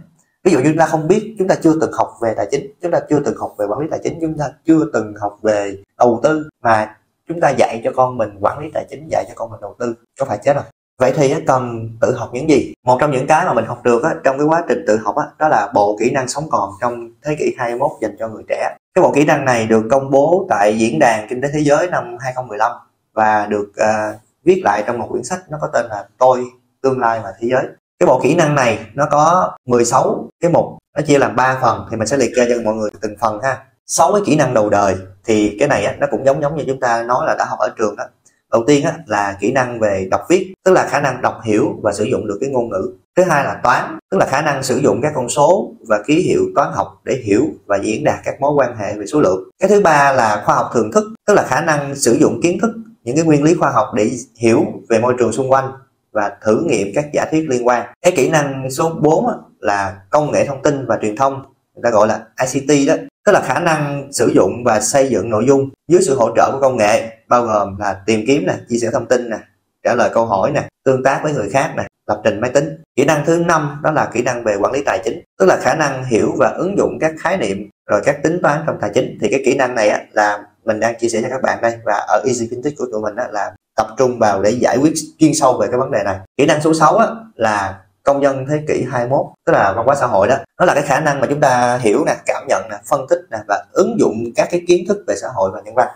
ví 0.45 0.53
dụ 0.53 0.59
như 0.59 0.65
chúng 0.65 0.79
ta 0.79 0.87
không 0.87 1.09
biết 1.09 1.35
chúng 1.39 1.49
ta 1.49 1.55
chưa 1.55 1.75
từng 1.81 1.93
học 1.93 2.09
về 2.23 2.35
tài 2.37 2.47
chính 2.51 2.73
chúng 2.83 2.91
ta 2.91 3.01
chưa 3.11 3.21
từng 3.25 3.37
học 3.37 3.55
về 3.59 3.67
quản 3.67 3.81
lý 3.81 3.87
tài 3.91 4.01
chính 4.03 4.19
chúng 4.21 4.39
ta 4.39 4.45
chưa 4.67 4.91
từng 4.93 5.15
học 5.21 5.39
về 5.43 5.77
đầu 5.99 6.21
tư 6.23 6.49
mà 6.63 6.97
chúng 7.29 7.41
ta 7.41 7.51
dạy 7.51 7.81
cho 7.85 7.91
con 7.97 8.19
mình 8.19 8.31
quản 8.41 8.59
lý 8.59 8.71
tài 8.75 8.87
chính 8.91 9.09
dạy 9.11 9.25
cho 9.29 9.35
con 9.37 9.51
mình 9.51 9.61
đầu 9.61 9.77
tư 9.79 9.95
có 10.19 10.27
phải 10.27 10.39
chết 10.45 10.55
không 10.57 10.65
vậy 10.99 11.13
thì 11.17 11.35
cần 11.47 11.91
tự 12.01 12.15
học 12.15 12.31
những 12.33 12.51
gì? 12.51 12.75
Một 12.85 12.99
trong 13.01 13.11
những 13.11 13.27
cái 13.27 13.47
mà 13.47 13.55
mình 13.55 13.65
học 13.65 13.85
được 13.85 14.03
trong 14.25 14.39
cái 14.39 14.47
quá 14.47 14.65
trình 14.69 14.85
tự 14.87 14.97
học 14.97 15.15
đó 15.39 15.49
là 15.49 15.71
bộ 15.75 15.97
kỹ 16.01 16.11
năng 16.11 16.29
sống 16.29 16.45
còn 16.51 16.71
trong 16.81 17.11
thế 17.23 17.37
kỷ 17.39 17.55
21 17.59 17.91
dành 18.01 18.17
cho 18.19 18.29
người 18.29 18.43
trẻ. 18.49 18.77
Cái 18.95 19.03
bộ 19.03 19.13
kỹ 19.13 19.25
năng 19.25 19.45
này 19.45 19.67
được 19.67 19.89
công 19.91 20.11
bố 20.11 20.47
tại 20.51 20.79
diễn 20.79 20.99
đàn 20.99 21.27
kinh 21.29 21.43
tế 21.43 21.49
thế 21.53 21.61
giới 21.61 21.91
năm 21.91 22.17
2015 22.21 22.73
và 23.13 23.47
được 23.47 23.73
uh, 23.81 24.21
viết 24.45 24.61
lại 24.65 24.85
trong 24.87 24.99
một 24.99 25.07
quyển 25.11 25.25
sách 25.25 25.41
nó 25.51 25.59
có 25.61 25.69
tên 25.73 25.87
là 25.87 26.09
tôi 26.19 26.45
tương 26.83 26.99
lai 26.99 27.21
và 27.25 27.33
thế 27.41 27.49
giới 27.51 27.65
cái 27.99 28.07
bộ 28.07 28.21
kỹ 28.23 28.35
năng 28.35 28.55
này 28.55 28.87
nó 28.95 29.07
có 29.11 29.53
16 29.67 30.29
cái 30.41 30.51
mục 30.51 30.65
nó 30.97 31.03
chia 31.07 31.19
làm 31.19 31.37
3 31.37 31.59
phần 31.63 31.87
thì 31.91 31.97
mình 31.97 32.07
sẽ 32.07 32.17
liệt 32.17 32.31
kê 32.37 32.47
cho 32.49 32.55
mọi 32.65 32.75
người 32.75 32.91
từng 33.01 33.17
phần 33.21 33.41
ha. 33.43 33.65
Sáu 33.87 34.13
cái 34.13 34.23
kỹ 34.27 34.37
năng 34.37 34.55
đầu 34.55 34.71
đời 34.71 34.97
thì 35.25 35.57
cái 35.59 35.69
này 35.69 35.85
á, 35.85 35.95
nó 35.99 36.07
cũng 36.11 36.27
giống 36.27 36.43
giống 36.43 36.57
như 36.57 36.65
chúng 36.67 36.81
ta 36.81 37.03
nói 37.03 37.27
là 37.27 37.35
đã 37.39 37.45
học 37.45 37.59
ở 37.59 37.69
trường 37.79 37.97
đó. 37.97 38.05
Đầu 38.53 38.65
tiên 38.67 38.85
á, 38.85 38.93
là 39.07 39.37
kỹ 39.41 39.53
năng 39.53 39.81
về 39.81 40.09
đọc 40.11 40.21
viết 40.29 40.55
tức 40.65 40.73
là 40.73 40.87
khả 40.89 41.01
năng 41.01 41.23
đọc 41.23 41.41
hiểu 41.45 41.75
và 41.83 41.93
sử 41.93 42.05
dụng 42.05 42.27
được 42.27 42.39
cái 42.41 42.51
ngôn 42.51 42.71
ngữ. 42.71 42.95
Thứ 43.17 43.23
hai 43.23 43.45
là 43.45 43.61
toán 43.63 43.99
tức 44.11 44.19
là 44.19 44.27
khả 44.27 44.43
năng 44.43 44.63
sử 44.63 44.77
dụng 44.77 45.01
các 45.03 45.13
con 45.15 45.29
số 45.29 45.73
và 45.89 46.03
ký 46.07 46.23
hiệu 46.23 46.41
toán 46.55 46.69
học 46.73 47.01
để 47.05 47.23
hiểu 47.25 47.47
và 47.67 47.79
diễn 47.83 48.05
đạt 48.05 48.19
các 48.25 48.41
mối 48.41 48.53
quan 48.57 48.77
hệ 48.77 48.95
về 48.95 49.07
số 49.07 49.21
lượng. 49.21 49.51
Cái 49.61 49.69
thứ 49.69 49.81
ba 49.81 50.13
là 50.13 50.43
khoa 50.47 50.55
học 50.55 50.71
thường 50.75 50.93
thức 50.93 51.05
tức 51.27 51.35
là 51.35 51.43
khả 51.43 51.61
năng 51.61 51.97
sử 51.97 52.13
dụng 52.13 52.41
kiến 52.43 52.59
thức 52.63 52.71
những 53.05 53.17
cái 53.17 53.25
nguyên 53.25 53.43
lý 53.43 53.55
khoa 53.55 53.71
học 53.71 53.87
để 53.95 54.11
hiểu 54.39 54.65
về 54.89 54.99
môi 54.99 55.15
trường 55.19 55.33
xung 55.33 55.51
quanh 55.51 55.73
và 56.15 56.33
thử 56.45 56.65
nghiệm 56.67 56.89
các 56.95 57.05
giả 57.13 57.25
thuyết 57.31 57.49
liên 57.49 57.67
quan. 57.67 57.87
Cái 58.03 58.13
kỹ 58.17 58.31
năng 58.31 58.71
số 58.71 58.91
4 59.03 59.27
là 59.61 59.97
công 60.11 60.33
nghệ 60.33 60.47
thông 60.47 60.63
tin 60.63 60.87
và 60.87 60.99
truyền 61.03 61.17
thông 61.17 61.43
người 61.75 61.83
ta 61.83 61.91
gọi 61.91 62.09
là 62.09 62.21
ICT 62.53 62.89
đó. 62.89 62.95
Tức 63.27 63.33
là 63.33 63.41
khả 63.41 63.61
năng 63.61 64.13
sử 64.13 64.33
dụng 64.35 64.65
và 64.65 64.81
xây 64.81 65.09
dựng 65.09 65.31
nội 65.31 65.45
dung 65.47 65.71
dưới 65.89 66.03
sự 66.03 66.17
hỗ 66.17 66.37
trợ 66.37 66.51
của 66.53 66.61
công 66.61 66.77
nghệ 66.77 67.17
bao 67.29 67.43
gồm 67.43 67.77
là 67.79 68.03
tìm 68.07 68.25
kiếm 68.27 68.47
nè 68.47 68.55
chia 68.69 68.79
sẻ 68.79 68.91
thông 68.93 69.07
tin 69.07 69.31
nè 69.31 69.37
trả 69.85 69.95
lời 69.95 70.11
câu 70.15 70.27
hỏi 70.27 70.51
nè 70.51 70.69
tương 70.85 71.03
tác 71.03 71.21
với 71.23 71.33
người 71.33 71.51
khác 71.51 71.75
nè 71.77 71.87
lập 72.07 72.21
trình 72.25 72.41
máy 72.41 72.51
tính. 72.51 72.83
Kỹ 72.97 73.05
năng 73.05 73.25
thứ 73.27 73.45
năm 73.47 73.81
đó 73.83 73.91
là 73.91 74.11
kỹ 74.13 74.23
năng 74.23 74.45
về 74.45 74.57
quản 74.57 74.73
lý 74.73 74.83
tài 74.87 75.01
chính 75.05 75.23
tức 75.39 75.47
là 75.47 75.57
khả 75.57 75.75
năng 75.75 76.05
hiểu 76.05 76.33
và 76.39 76.49
ứng 76.49 76.79
dụng 76.79 76.99
các 77.01 77.13
khái 77.19 77.37
niệm 77.37 77.71
rồi 77.91 78.01
các 78.05 78.23
tính 78.23 78.39
toán 78.43 78.61
trong 78.67 78.77
tài 78.81 78.91
chính. 78.95 79.19
Thì 79.21 79.29
cái 79.31 79.43
kỹ 79.45 79.57
năng 79.57 79.75
này 79.75 79.89
á, 79.89 80.01
là 80.13 80.45
mình 80.65 80.81
đang 80.81 80.99
chia 80.99 81.09
sẻ 81.09 81.23
cho 81.23 81.29
các 81.31 81.43
bạn 81.43 81.59
đây 81.63 81.79
và 81.85 81.95
ở 81.95 82.23
Easy 82.27 82.47
Fintech 82.47 82.73
của 82.79 82.87
tụi 82.93 83.01
mình 83.01 83.17
á, 83.17 83.29
là 83.33 83.53
tập 83.77 83.87
trung 83.99 84.19
vào 84.19 84.43
để 84.43 84.51
giải 84.51 84.77
quyết 84.77 84.93
chuyên 85.19 85.35
sâu 85.35 85.59
về 85.61 85.67
cái 85.71 85.79
vấn 85.79 85.91
đề 85.91 86.03
này. 86.05 86.17
Kỹ 86.37 86.47
năng 86.47 86.61
số 86.61 86.75
6 86.75 86.97
á, 86.97 87.07
là 87.35 87.81
công 88.03 88.23
dân 88.23 88.47
thế 88.49 88.61
kỷ 88.69 88.85
21 88.91 89.27
tức 89.47 89.53
là 89.53 89.73
văn 89.77 89.87
hóa 89.87 89.95
xã 89.95 90.07
hội 90.07 90.29
đó. 90.29 90.37
Nó 90.61 90.67
là 90.67 90.75
cái 90.75 90.83
khả 90.83 91.01
năng 91.01 91.21
mà 91.21 91.27
chúng 91.31 91.41
ta 91.41 91.79
hiểu 91.83 92.05
nè 92.07 92.17
cảm 92.27 92.43
nhận 92.49 92.63
nè 92.71 92.77
phân 92.91 93.07
tích 93.09 93.21
nè 93.31 93.39
và 93.49 93.65
ứng 93.73 93.97
dụng 93.99 94.25
các 94.37 94.49
cái 94.51 94.63
kiến 94.69 94.85
thức 94.89 94.99
về 95.07 95.15
xã 95.17 95.29
hội 95.35 95.51
và 95.55 95.61
nhân 95.65 95.75
văn. 95.75 95.89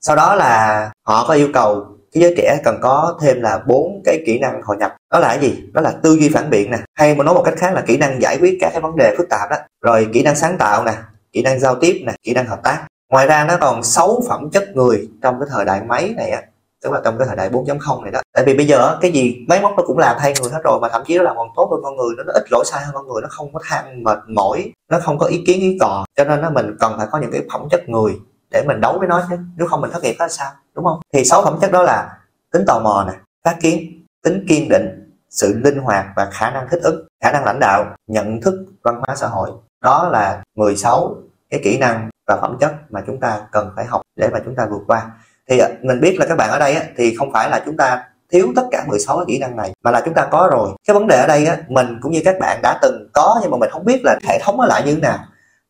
Sau 0.00 0.16
đó 0.16 0.34
là 0.34 0.90
họ 1.06 1.24
có 1.28 1.34
yêu 1.34 1.48
cầu 1.54 1.86
cái 2.12 2.22
giới 2.22 2.34
trẻ 2.36 2.58
cần 2.64 2.78
có 2.82 3.18
thêm 3.20 3.40
là 3.40 3.60
bốn 3.66 4.02
cái 4.04 4.22
kỹ 4.26 4.38
năng 4.38 4.62
hội 4.62 4.76
nhập. 4.76 4.96
Đó 5.12 5.18
là 5.18 5.28
cái 5.28 5.38
gì? 5.38 5.62
Đó 5.72 5.80
là 5.80 5.92
tư 6.02 6.16
duy 6.20 6.28
phản 6.28 6.50
biện 6.50 6.70
nè. 6.70 6.78
Hay 6.94 7.14
mà 7.14 7.24
nói 7.24 7.34
một 7.34 7.42
cách 7.44 7.54
khác 7.56 7.74
là 7.74 7.80
kỹ 7.86 7.96
năng 7.96 8.22
giải 8.22 8.38
quyết 8.40 8.58
các 8.60 8.70
cái 8.72 8.80
vấn 8.80 8.96
đề 8.96 9.14
phức 9.18 9.28
tạp 9.30 9.50
đó. 9.50 9.56
Rồi 9.82 10.08
kỹ 10.12 10.22
năng 10.22 10.36
sáng 10.36 10.58
tạo 10.58 10.84
nè 10.84 10.92
kỹ 11.32 11.42
năng 11.42 11.60
giao 11.60 11.74
tiếp 11.74 12.02
nè 12.06 12.12
kỹ 12.22 12.34
năng 12.34 12.46
hợp 12.46 12.60
tác. 12.62 12.82
Ngoài 13.12 13.26
ra 13.26 13.44
nó 13.44 13.56
còn 13.60 13.82
sáu 13.82 14.20
phẩm 14.28 14.50
chất 14.50 14.68
người 14.74 15.08
trong 15.22 15.40
cái 15.40 15.48
thời 15.52 15.64
đại 15.64 15.80
máy 15.80 16.14
này 16.16 16.30
á 16.30 16.42
tức 16.84 16.92
là 16.92 17.00
trong 17.04 17.18
cái 17.18 17.26
thời 17.26 17.36
đại 17.36 17.50
4.0 17.50 18.02
này 18.02 18.12
đó. 18.12 18.20
Tại 18.34 18.44
vì 18.44 18.56
bây 18.56 18.66
giờ 18.66 18.98
cái 19.00 19.12
gì 19.12 19.44
máy 19.48 19.60
móc 19.60 19.72
nó 19.76 19.82
cũng 19.86 19.98
làm 19.98 20.16
thay 20.20 20.34
người 20.40 20.50
hết 20.52 20.60
rồi 20.64 20.80
mà 20.80 20.88
thậm 20.88 21.02
chí 21.06 21.16
nó 21.16 21.22
làm 21.22 21.36
còn 21.36 21.48
tốt 21.56 21.68
hơn 21.70 21.80
con 21.82 21.96
người 21.96 22.14
nó, 22.16 22.22
nó 22.24 22.32
ít 22.32 22.44
lỗi 22.50 22.64
sai 22.66 22.84
hơn 22.84 22.94
con 22.94 23.08
người 23.08 23.22
nó 23.22 23.28
không 23.30 23.52
có 23.52 23.60
than 23.68 24.02
mệt 24.02 24.18
mỏi 24.28 24.72
nó 24.90 24.98
không 25.02 25.18
có 25.18 25.26
ý 25.26 25.44
kiến 25.46 25.60
ý 25.60 25.78
cò. 25.80 26.04
Cho 26.16 26.24
nên 26.24 26.40
nó 26.40 26.50
mình 26.50 26.76
cần 26.80 26.94
phải 26.98 27.06
có 27.10 27.18
những 27.18 27.30
cái 27.32 27.42
phẩm 27.52 27.68
chất 27.70 27.88
người 27.88 28.12
để 28.50 28.64
mình 28.66 28.80
đấu 28.80 28.98
với 28.98 29.08
nó 29.08 29.22
chứ. 29.30 29.36
Nếu 29.56 29.68
không 29.68 29.80
mình 29.80 29.90
thất 29.90 30.02
nghiệp 30.02 30.16
hết 30.18 30.32
sao 30.32 30.50
đúng 30.74 30.84
không? 30.84 31.00
Thì 31.12 31.24
sáu 31.24 31.44
phẩm 31.44 31.58
chất 31.60 31.72
đó 31.72 31.82
là 31.82 32.18
tính 32.52 32.64
tò 32.66 32.80
mò 32.80 33.04
nè 33.08 33.18
phát 33.44 33.56
kiến 33.60 34.04
tính 34.24 34.44
kiên 34.48 34.68
định 34.68 35.12
sự 35.30 35.60
linh 35.64 35.78
hoạt 35.78 36.06
và 36.16 36.30
khả 36.32 36.50
năng 36.50 36.68
thích 36.70 36.80
ứng 36.82 37.06
khả 37.22 37.32
năng 37.32 37.44
lãnh 37.44 37.60
đạo 37.60 37.84
nhận 38.06 38.40
thức 38.40 38.54
văn 38.82 39.00
hóa 39.06 39.16
xã 39.16 39.26
hội. 39.26 39.50
Đó 39.82 40.08
là 40.12 40.42
16 40.56 41.14
cái 41.50 41.60
kỹ 41.64 41.78
năng 41.78 42.08
và 42.26 42.38
phẩm 42.40 42.56
chất 42.60 42.74
mà 42.90 43.02
chúng 43.06 43.20
ta 43.20 43.40
cần 43.52 43.72
phải 43.76 43.84
học 43.84 44.02
để 44.16 44.28
mà 44.32 44.38
chúng 44.44 44.54
ta 44.56 44.66
vượt 44.70 44.82
qua 44.86 45.10
thì 45.48 45.58
à, 45.58 45.68
mình 45.82 46.00
biết 46.00 46.16
là 46.18 46.26
các 46.28 46.36
bạn 46.36 46.50
ở 46.50 46.58
đây 46.58 46.76
thì 46.96 47.16
không 47.16 47.32
phải 47.32 47.50
là 47.50 47.62
chúng 47.66 47.76
ta 47.76 48.02
thiếu 48.32 48.52
tất 48.56 48.62
cả 48.70 48.84
16 48.88 49.16
cái 49.16 49.24
kỹ 49.28 49.38
năng 49.38 49.56
này 49.56 49.72
mà 49.82 49.90
là 49.90 50.02
chúng 50.04 50.14
ta 50.14 50.28
có 50.30 50.48
rồi. 50.52 50.68
Cái 50.86 50.94
vấn 50.94 51.06
đề 51.06 51.20
ở 51.20 51.26
đây 51.26 51.46
á, 51.46 51.56
mình 51.68 51.98
cũng 52.02 52.12
như 52.12 52.22
các 52.24 52.36
bạn 52.40 52.58
đã 52.62 52.78
từng 52.82 53.08
có 53.12 53.38
nhưng 53.42 53.50
mà 53.50 53.56
mình 53.56 53.70
không 53.70 53.84
biết 53.84 54.00
là 54.04 54.18
hệ 54.28 54.38
thống 54.42 54.56
nó 54.58 54.66
lại 54.66 54.82
như 54.86 54.94
thế 54.94 55.00
nào. 55.00 55.18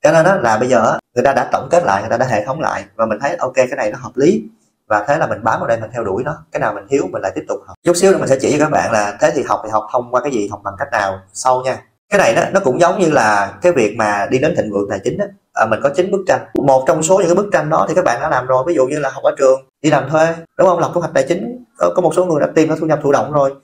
Cho 0.03 0.13
nên 0.13 0.25
đó 0.25 0.35
là 0.35 0.59
bây 0.59 0.69
giờ 0.69 0.99
người 1.15 1.25
ta 1.25 1.33
đã 1.33 1.49
tổng 1.53 1.69
kết 1.71 1.85
lại 1.85 2.03
người 2.03 2.11
ta 2.11 2.17
đã 2.17 2.27
hệ 2.27 2.45
thống 2.45 2.61
lại 2.61 2.85
và 2.97 3.07
mình 3.07 3.19
thấy 3.21 3.37
ok 3.37 3.55
cái 3.55 3.77
này 3.77 3.91
nó 3.91 3.99
hợp 3.99 4.13
lý 4.15 4.43
và 4.87 5.05
thế 5.09 5.17
là 5.17 5.27
mình 5.27 5.45
bám 5.45 5.61
vào 5.61 5.69
đây 5.69 5.81
mình 5.81 5.91
theo 5.93 6.05
đuổi 6.05 6.23
nó. 6.25 6.45
Cái 6.53 6.61
nào 6.61 6.75
mình 6.75 6.85
thiếu 6.91 7.09
mình 7.13 7.23
lại 7.23 7.33
tiếp 7.35 7.45
tục 7.49 7.59
học. 7.67 7.77
Chút 7.85 7.97
xíu 7.97 8.13
nữa 8.13 8.19
mình 8.19 8.29
sẽ 8.29 8.39
chỉ 8.41 8.53
cho 8.53 8.65
các 8.65 8.71
bạn 8.71 8.93
là 8.93 9.17
thế 9.21 9.31
thì 9.35 9.43
học 9.43 9.61
thì 9.65 9.71
học 9.71 9.87
thông 9.93 10.11
qua 10.11 10.21
cái 10.21 10.33
gì 10.33 10.49
học 10.49 10.61
bằng 10.65 10.75
cách 10.79 10.89
nào 10.93 11.21
sau 11.33 11.63
nha 11.63 11.83
cái 12.11 12.19
này 12.19 12.35
đó 12.35 12.43
nó 12.53 12.61
cũng 12.65 12.81
giống 12.81 12.99
như 12.99 13.11
là 13.11 13.55
cái 13.63 13.73
việc 13.73 13.97
mà 13.99 14.27
đi 14.31 14.39
đến 14.39 14.55
thịnh 14.57 14.73
vượng 14.73 14.91
tài 14.91 14.99
chính 15.05 15.19
đó. 15.19 15.25
À, 15.53 15.67
mình 15.67 15.81
có 15.83 15.89
chín 15.89 16.11
bức 16.11 16.25
tranh. 16.27 16.41
Một 16.55 16.85
trong 16.87 17.03
số 17.03 17.19
những 17.19 17.27
cái 17.27 17.35
bức 17.35 17.49
tranh 17.53 17.71
đó 17.71 17.87
thì 17.89 17.95
các 17.95 18.05
bạn 18.05 18.21
đã 18.21 18.29
làm 18.29 18.47
rồi. 18.47 18.65
Ví 18.67 18.75
dụ 18.75 18.87
như 18.87 18.99
là 18.99 19.11
học 19.11 19.23
ở 19.23 19.35
trường 19.39 19.61
đi 19.83 19.91
làm 19.91 20.11
thuê 20.11 20.35
đúng 20.59 20.69
không? 20.69 20.79
Lập 20.79 20.91
kế 20.95 21.01
hoạch 21.01 21.15
tài 21.15 21.25
chính 21.29 21.65
có, 21.79 21.93
có 21.97 22.03
một 22.03 22.15
số 22.15 22.25
người 22.25 22.41
đã 22.41 22.47
tìm 22.55 22.69
ra 22.69 22.77
thu 22.81 22.87
nhập 22.87 22.99
thụ 23.03 23.13
động 23.13 23.33
rồi. 23.33 23.55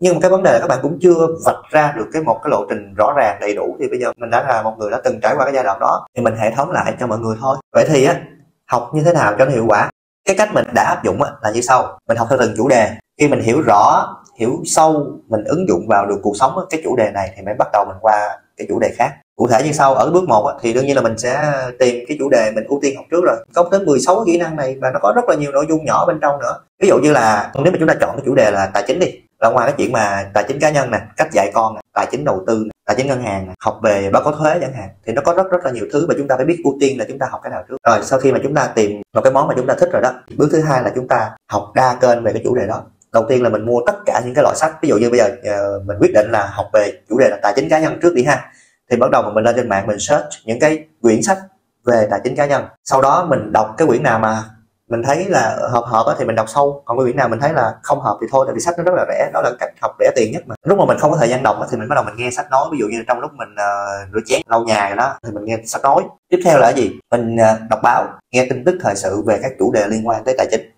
Nhưng 0.00 0.14
mà 0.14 0.20
cái 0.20 0.30
vấn 0.30 0.42
đề 0.42 0.52
là 0.52 0.58
các 0.58 0.68
bạn 0.68 0.78
cũng 0.82 0.98
chưa 1.02 1.26
vạch 1.44 1.70
ra 1.70 1.94
được 1.96 2.06
cái 2.12 2.22
một 2.22 2.40
cái 2.42 2.50
lộ 2.50 2.66
trình 2.68 2.94
rõ 2.94 3.12
ràng 3.16 3.38
đầy 3.40 3.54
đủ. 3.54 3.76
Thì 3.80 3.88
bây 3.88 3.98
giờ 4.00 4.12
mình 4.16 4.30
đã 4.30 4.44
là 4.48 4.62
một 4.62 4.74
người 4.78 4.90
đã 4.90 5.00
từng 5.04 5.20
trải 5.22 5.34
qua 5.36 5.44
cái 5.44 5.54
giai 5.54 5.64
đoạn 5.64 5.80
đó. 5.80 6.06
Thì 6.16 6.22
mình 6.22 6.34
hệ 6.36 6.50
thống 6.50 6.70
lại 6.70 6.94
cho 7.00 7.06
mọi 7.06 7.18
người 7.18 7.36
thôi. 7.40 7.56
Vậy 7.72 7.84
thì 7.88 8.04
á 8.04 8.20
học 8.66 8.90
như 8.94 9.02
thế 9.02 9.12
nào 9.12 9.34
cho 9.38 9.44
nó 9.44 9.50
hiệu 9.50 9.64
quả? 9.68 9.90
Cái 10.24 10.36
cách 10.36 10.54
mình 10.54 10.66
đã 10.74 10.82
áp 10.82 11.04
dụng 11.04 11.22
là 11.42 11.50
như 11.50 11.60
sau. 11.60 11.98
Mình 12.08 12.16
học 12.16 12.26
theo 12.30 12.38
từng 12.38 12.54
chủ 12.56 12.68
đề. 12.68 12.90
Khi 13.18 13.28
mình 13.28 13.40
hiểu 13.40 13.60
rõ 13.60 14.16
hiểu 14.38 14.62
sâu 14.66 15.06
mình 15.28 15.44
ứng 15.44 15.68
dụng 15.68 15.86
vào 15.88 16.06
được 16.06 16.20
cuộc 16.22 16.36
sống 16.36 16.52
cái 16.70 16.80
chủ 16.84 16.96
đề 16.96 17.10
này 17.10 17.32
thì 17.36 17.42
mới 17.42 17.54
bắt 17.54 17.68
đầu 17.72 17.84
mình 17.88 17.96
qua 18.00 18.38
cái 18.56 18.66
chủ 18.68 18.78
đề 18.78 18.94
khác. 18.98 19.10
Cụ 19.36 19.46
thể 19.46 19.62
như 19.64 19.72
sau 19.72 19.94
ở 19.94 20.10
bước 20.10 20.24
1 20.28 20.52
thì 20.62 20.72
đương 20.72 20.86
nhiên 20.86 20.96
là 20.96 21.02
mình 21.02 21.18
sẽ 21.18 21.52
tìm 21.78 22.04
cái 22.08 22.16
chủ 22.20 22.28
đề 22.28 22.52
mình 22.54 22.64
ưu 22.68 22.78
tiên 22.82 22.96
học 22.96 23.04
trước 23.10 23.20
rồi. 23.24 23.36
Có 23.54 23.68
tới 23.70 23.80
16 23.80 24.22
kỹ 24.26 24.38
năng 24.38 24.56
này 24.56 24.76
và 24.80 24.90
nó 24.90 24.98
có 25.02 25.12
rất 25.16 25.28
là 25.28 25.34
nhiều 25.34 25.52
nội 25.52 25.66
dung 25.68 25.84
nhỏ 25.84 26.06
bên 26.06 26.18
trong 26.22 26.38
nữa. 26.40 26.58
Ví 26.82 26.88
dụ 26.88 26.98
như 26.98 27.12
là 27.12 27.50
nếu 27.54 27.72
mà 27.72 27.78
chúng 27.78 27.88
ta 27.88 27.94
chọn 28.00 28.10
cái 28.16 28.22
chủ 28.26 28.34
đề 28.34 28.50
là 28.50 28.66
tài 28.66 28.84
chính 28.86 28.98
đi 28.98 29.06
là 29.40 29.50
ngoài 29.50 29.70
cái 29.70 29.74
chuyện 29.78 29.92
mà 29.92 30.30
tài 30.34 30.44
chính 30.48 30.60
cá 30.60 30.70
nhân 30.70 30.90
nè 30.90 31.00
cách 31.16 31.32
dạy 31.32 31.50
con 31.54 31.74
nè 31.74 31.80
tài 31.94 32.06
chính 32.10 32.24
đầu 32.24 32.44
tư 32.46 32.64
nè, 32.64 32.70
tài 32.90 32.96
chính 32.96 33.06
ngân 33.06 33.22
hàng 33.22 33.54
học 33.60 33.80
về 33.82 34.10
báo 34.12 34.22
cáo 34.24 34.32
thuế 34.32 34.58
chẳng 34.60 34.72
hạn. 34.72 34.88
Thì 35.06 35.12
nó 35.12 35.22
có 35.24 35.34
rất 35.34 35.50
rất 35.50 35.64
là 35.64 35.70
nhiều 35.70 35.86
thứ 35.92 36.06
mà 36.06 36.14
chúng 36.18 36.28
ta 36.28 36.36
phải 36.36 36.44
biết 36.44 36.60
ưu 36.64 36.74
tiên 36.80 36.98
là 36.98 37.04
chúng 37.08 37.18
ta 37.18 37.26
học 37.30 37.40
cái 37.42 37.50
nào 37.50 37.64
trước. 37.68 37.76
Rồi 37.88 37.98
sau 38.02 38.18
khi 38.18 38.32
mà 38.32 38.38
chúng 38.42 38.54
ta 38.54 38.66
tìm 38.74 39.02
một 39.14 39.20
cái 39.24 39.32
món 39.32 39.48
mà 39.48 39.54
chúng 39.56 39.66
ta 39.66 39.74
thích 39.74 39.88
rồi 39.92 40.02
đó 40.02 40.12
bước 40.36 40.48
thứ 40.52 40.62
hai 40.62 40.82
là 40.82 40.92
chúng 40.94 41.08
ta 41.08 41.30
học 41.50 41.72
đa 41.74 41.96
kênh 42.00 42.22
về 42.22 42.32
cái 42.32 42.42
chủ 42.44 42.54
đề 42.54 42.66
đó. 42.66 42.82
Đầu 43.12 43.26
tiên 43.28 43.42
là 43.42 43.48
mình 43.48 43.66
mua 43.66 43.80
tất 43.86 43.92
cả 44.06 44.20
những 44.24 44.34
cái 44.34 44.42
loại 44.42 44.56
sách. 44.56 44.72
Ví 44.82 44.88
dụ 44.88 44.96
như 44.96 45.10
bây 45.10 45.18
giờ 45.18 45.26
uh, 45.26 45.86
mình 45.86 45.96
quyết 46.00 46.10
định 46.14 46.30
là 46.30 46.50
học 46.52 46.66
về 46.72 46.92
chủ 47.08 47.18
đề 47.18 47.28
là 47.28 47.38
tài 47.42 47.52
chính 47.56 47.68
cá 47.68 47.78
nhân 47.80 47.98
trước 48.02 48.14
đi 48.14 48.24
ha. 48.24 48.52
Thì 48.90 48.96
bắt 48.96 49.10
đầu 49.10 49.22
mình 49.34 49.44
lên 49.44 49.56
trên 49.56 49.68
mạng 49.68 49.86
mình 49.86 49.98
search 49.98 50.28
những 50.44 50.60
cái 50.60 50.84
quyển 51.02 51.22
sách 51.22 51.38
về 51.86 52.08
tài 52.10 52.20
chính 52.24 52.36
cá 52.36 52.46
nhân. 52.46 52.64
Sau 52.84 53.02
đó 53.02 53.26
mình 53.30 53.52
đọc 53.52 53.74
cái 53.78 53.88
quyển 53.88 54.02
nào 54.02 54.18
mà 54.18 54.42
mình 54.90 55.02
thấy 55.02 55.24
là 55.28 55.58
hợp 55.70 55.84
hợp 55.86 56.16
thì 56.18 56.24
mình 56.24 56.36
đọc 56.36 56.48
sâu 56.48 56.82
còn 56.84 56.98
cái 56.98 57.04
quyển 57.04 57.16
nào 57.16 57.28
mình 57.28 57.40
thấy 57.40 57.52
là 57.52 57.74
không 57.82 58.00
hợp 58.00 58.18
thì 58.20 58.26
thôi 58.30 58.44
tại 58.48 58.54
vì 58.54 58.60
sách 58.60 58.74
nó 58.78 58.84
rất 58.84 58.92
là 58.96 59.04
rẻ 59.08 59.30
đó 59.34 59.40
là 59.44 59.50
cách 59.60 59.70
học 59.80 59.96
rẻ 60.00 60.10
tiền 60.16 60.32
nhất 60.32 60.42
mà. 60.46 60.54
Lúc 60.66 60.78
mà 60.78 60.84
mình 60.84 60.98
không 60.98 61.10
có 61.10 61.16
thời 61.16 61.28
gian 61.28 61.42
đọc 61.42 61.56
thì 61.70 61.76
mình 61.76 61.88
bắt 61.88 61.94
đầu 61.94 62.04
mình 62.04 62.16
nghe 62.16 62.30
sách 62.30 62.50
nói 62.50 62.68
ví 62.72 62.78
dụ 62.80 62.86
như 62.86 63.04
trong 63.08 63.20
lúc 63.20 63.30
mình 63.34 63.48
uh, 63.52 64.14
rửa 64.14 64.20
chén 64.26 64.40
lau 64.46 64.64
nhà 64.64 64.94
đó 64.96 65.14
thì 65.22 65.32
mình 65.32 65.44
nghe 65.44 65.58
sách 65.66 65.82
nói. 65.82 66.02
Tiếp 66.30 66.40
theo 66.44 66.58
là 66.58 66.72
cái 66.72 66.82
gì? 66.82 66.98
Mình 67.10 67.34
uh, 67.36 67.70
đọc 67.70 67.80
báo 67.82 68.06
nghe 68.32 68.46
tin 68.50 68.64
tức 68.64 68.78
thời 68.80 68.96
sự 68.96 69.22
về 69.26 69.38
các 69.42 69.52
chủ 69.58 69.72
đề 69.72 69.86
liên 69.86 70.08
quan 70.08 70.24
tới 70.24 70.34
tài 70.38 70.46
chính. 70.50 70.70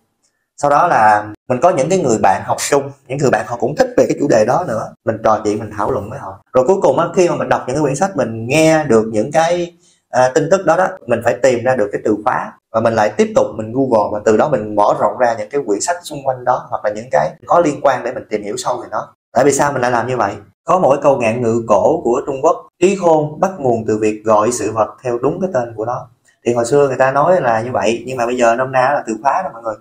Sau 0.57 0.71
đó 0.71 0.87
là 0.87 1.27
mình 1.49 1.61
có 1.63 1.71
những 1.71 1.89
cái 1.89 1.99
người 1.99 2.19
bạn 2.23 2.43
học 2.45 2.57
chung 2.71 2.91
những 3.09 3.19
người 3.19 3.31
bạn 3.31 3.47
họ 3.49 3.57
cũng 3.57 3.77
thích 3.77 3.89
về 3.97 4.05
cái 4.09 4.17
chủ 4.21 4.29
đề 4.29 4.45
đó 4.45 4.65
nữa. 4.69 4.93
Mình 5.05 5.17
trò 5.25 5.41
chuyện 5.45 5.59
mình 5.59 5.71
thảo 5.77 5.91
luận 5.91 6.11
với 6.11 6.19
họ. 6.19 6.43
Rồi 6.53 6.65
cuối 6.67 6.77
cùng 6.83 6.99
á 6.99 7.07
khi 7.15 7.29
mà 7.29 7.37
mình 7.37 7.49
đọc 7.49 7.65
những 7.67 7.77
cái 7.77 7.83
quyển 7.83 7.97
sách 7.97 8.17
mình 8.17 8.47
nghe 8.47 8.85
được 8.85 9.05
những 9.13 9.33
cái 9.33 9.75
à, 10.13 10.33
tin 10.35 10.49
tức 10.51 10.67
đó 10.67 10.77
đó 10.77 10.89
mình 11.07 11.21
phải 11.25 11.35
tìm 11.43 11.65
ra 11.65 11.75
được 11.77 11.89
cái 11.93 12.01
từ 12.05 12.17
khóa 12.25 12.53
và 12.73 12.81
mình 12.81 12.95
lại 12.95 13.11
tiếp 13.17 13.33
tục 13.35 13.47
mình 13.55 13.73
google 13.73 14.09
và 14.13 14.21
từ 14.25 14.37
đó 14.37 14.49
mình 14.49 14.75
mở 14.77 14.95
rộng 15.01 15.19
ra 15.19 15.35
những 15.39 15.49
cái 15.51 15.61
quyển 15.67 15.81
sách 15.81 15.97
xung 16.03 16.23
quanh 16.25 16.45
đó 16.45 16.67
hoặc 16.71 16.85
là 16.85 16.91
những 16.91 17.09
cái 17.11 17.31
có 17.47 17.61
liên 17.61 17.81
quan 17.83 18.05
để 18.05 18.13
mình 18.13 18.25
tìm 18.31 18.43
hiểu 18.43 18.57
sâu 18.57 18.77
về 18.77 18.89
nó. 18.91 19.15
Tại 19.33 19.45
vì 19.45 19.53
sao 19.53 19.73
mình 19.73 19.83
lại 19.83 19.91
làm 19.91 20.07
như 20.07 20.17
vậy? 20.17 20.33
Có 20.65 20.79
một 20.79 20.91
cái 20.91 21.01
câu 21.03 21.17
ngạn 21.17 21.43
ngữ 21.43 21.63
cổ 21.69 22.01
của 22.05 22.21
trung 22.27 22.43
quốc 22.43 22.69
trí 22.81 22.97
khôn 22.97 23.41
bắt 23.41 23.51
nguồn 23.59 23.85
từ 23.87 23.99
việc 23.99 24.23
gọi 24.25 24.53
sự 24.53 24.73
vật 24.73 24.89
theo 25.03 25.19
đúng 25.19 25.41
cái 25.41 25.51
tên 25.55 25.75
của 25.77 25.85
nó. 25.85 26.09
Thì 26.47 26.55
hồi 26.55 26.65
xưa 26.65 26.89
người 26.89 26.97
ta 26.97 27.13
nói 27.13 27.41
là 27.41 27.63
như 27.63 27.71
vậy 27.73 28.03
nhưng 28.07 28.17
mà 28.17 28.27
bây 28.27 28.37
giờ 28.37 28.57
nôm 28.57 28.73
na 28.73 28.91
là 28.95 29.03
từ 29.07 29.17
khóa 29.23 29.43
đó 29.43 29.51
mọi 29.53 29.63
người. 29.63 29.75